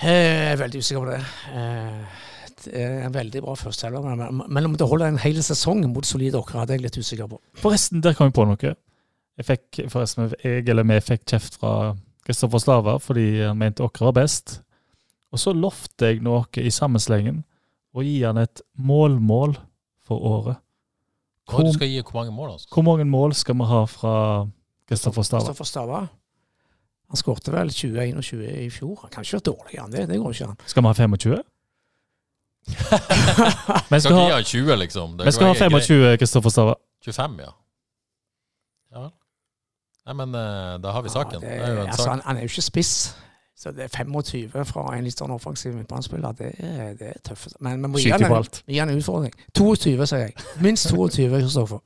[0.04, 1.24] Er veldig usikker på det.
[1.56, 2.22] Eh,
[2.70, 6.40] er en veldig bra førstehelger, men, men om det holder en hel sesong mot solide
[6.40, 7.40] Åkra, det er jeg litt usikker på.
[7.60, 8.74] Forresten, der kom jeg på noe.
[9.34, 11.94] Jeg fikk forresten, jeg eller vi fikk kjeft fra
[12.24, 14.60] Kristoffer Slava fordi han mente Åkra var best.
[15.34, 17.42] Og så lovte jeg noe i sammenslengen
[17.94, 19.56] å gi han et målmål
[20.06, 20.60] for året.
[21.50, 22.68] Hvor, du skal gi hvor mange mål, altså?
[22.72, 24.14] hvor mange mål skal vi ha fra
[24.88, 25.42] Kristoffer Stava?
[25.42, 26.04] Kristoffer Stava.
[27.12, 28.96] Han skårte vel 20-21 i fjor.
[29.02, 30.06] Han kan ikke være dårligere enn det.
[30.10, 30.62] Det går ikke an.
[30.70, 31.42] Skal vi ha 25?
[33.90, 35.16] Vi Skal skal ikke ha, gi han 20, liksom.
[35.18, 35.88] Det vi skal ha kan være greit.
[35.90, 36.74] 25, Kristoffer Stava.
[37.04, 37.50] 25, ja.
[38.94, 39.04] Ja.
[40.06, 41.42] Nei, men eh, da har vi saken.
[41.42, 42.10] Ja, det, er jo en altså, sak.
[42.12, 42.94] han, han er jo ikke spiss
[43.56, 46.32] Så det er 25 fra en litt sånn offensiv midtbanespiller.
[46.36, 47.54] Det, er- det er tøft.
[47.62, 49.32] Men vi må gi han, en, gi han en utfordring.
[49.56, 50.34] 22, sier jeg.
[50.64, 51.80] Minst 22, Kristoffer.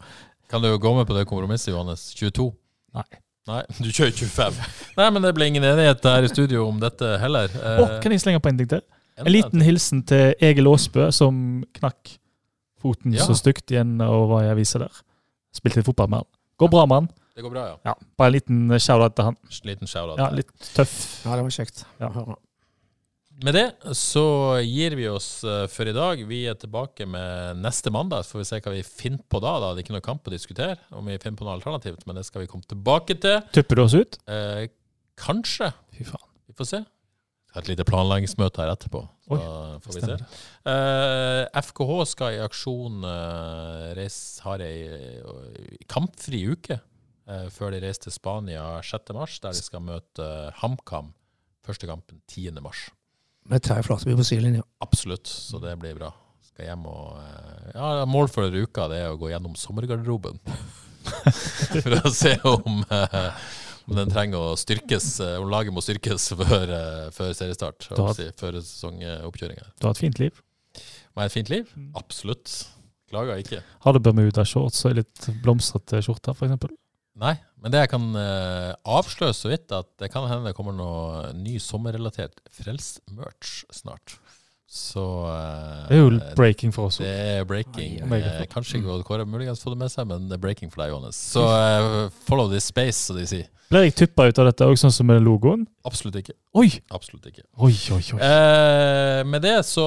[0.48, 2.08] Kan du gå med på det kompromisset, Johannes?
[2.16, 2.48] 22?
[2.96, 3.04] Nei.
[3.48, 4.56] Nei, du kjører 25.
[4.98, 7.52] Nei, men det ble ingen enighet her i studio om dette heller.
[7.52, 8.82] Eh, Å, kan jeg slenge på en ting til?
[9.26, 12.16] En liten hilsen til Egil Aasbø, som knakk
[12.82, 13.24] foten Ja.
[13.26, 15.00] så stygt igjen og hva jeg viser der.
[15.54, 16.28] Spilte litt fotball med han.
[16.58, 17.08] Går bra med han.
[17.38, 17.76] Det går bra, ja.
[17.86, 19.36] Ja, bare en liten shout-out til han.
[19.64, 20.18] Liten shout-out.
[20.18, 20.94] Ja, litt tøff.
[21.24, 22.10] Ja, det var kjekt Ja.
[23.38, 26.24] Med det så gir vi oss eh, for i dag.
[26.26, 28.24] Vi er tilbake med neste mandag.
[28.26, 29.52] Så får vi se hva vi finner på da.
[29.62, 29.68] da.
[29.74, 32.24] Det er ikke noe kamp å diskutere om vi finner på noe alternativt, men det
[32.26, 33.38] skal vi komme tilbake til.
[33.54, 34.18] Tupper du oss ut?
[34.26, 34.66] Eh,
[35.22, 35.70] kanskje.
[35.94, 36.26] Fy faen.
[36.50, 36.80] Vi får se.
[37.58, 39.02] Et lite planleggingsmøte her etterpå.
[39.34, 39.38] Oi,
[39.84, 40.04] får vi se.
[40.04, 40.42] stemmer.
[40.72, 44.86] Eh, FKH skal i aksjon uh, reise, har ei
[45.20, 46.78] uh, kampfri uke
[47.28, 49.12] eh, før de reiser til Spania 6.
[49.16, 51.12] mars, der de skal møte eh, HamKam.
[51.66, 52.56] Første kampen 10.
[52.64, 52.88] mars.
[53.48, 54.64] Med Terje Flateby på sidelinja.
[54.84, 56.12] Absolutt, så det blir bra.
[56.50, 60.40] Skal hjem og eh, Ja, mål for uka det er å gå gjennom sommergarderoben.
[61.82, 62.82] for å se om,
[63.88, 65.10] eh, om den trenger å styrkes,
[65.40, 67.90] og laget må styrkes før, eh, før seriestart.
[68.16, 69.72] Si, før sesongoppkjøringa.
[69.80, 70.42] Du har et fint liv.
[70.78, 71.70] Må jeg ha et fint liv?
[71.98, 72.58] Absolutt.
[73.08, 73.62] Klager ikke.
[73.84, 76.68] Har du Bermuda-shorts og litt blomstrete skjorte, f.eks.?
[77.18, 80.76] Nei, men det jeg kan uh, avsløre så vidt, at det kan hende det kommer
[80.76, 84.18] noe ny sommerrelatert frelst-merch snart.
[84.68, 85.02] Så
[85.32, 86.98] eh, Det er jo breaking for oss.
[87.00, 88.02] Det er breaking.
[88.04, 88.32] Ai, ai, ai.
[88.42, 90.92] Eh, kanskje ikke Kåre muligens få det med seg, men det er breaking for deg,
[90.92, 91.16] Johannes.
[91.16, 93.46] Så uh, follow this space, som de sier.
[93.72, 95.64] Blir jeg tuppa ut av dette òg, sånn som med logoen?
[95.88, 96.36] Absolutt ikke.
[96.60, 96.68] Oi!
[96.92, 97.46] Absolutt ikke.
[97.56, 98.20] Oi, oi, oi.
[98.20, 99.86] Uh, med det så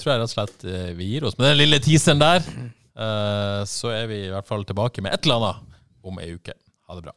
[0.00, 1.40] tror jeg rett og slett uh, vi gir oss.
[1.40, 5.24] Med den lille teaseren der, eh, så er vi i hvert fall tilbake med et
[5.24, 6.56] eller annet om ei uke.
[6.88, 7.16] Ha det bra.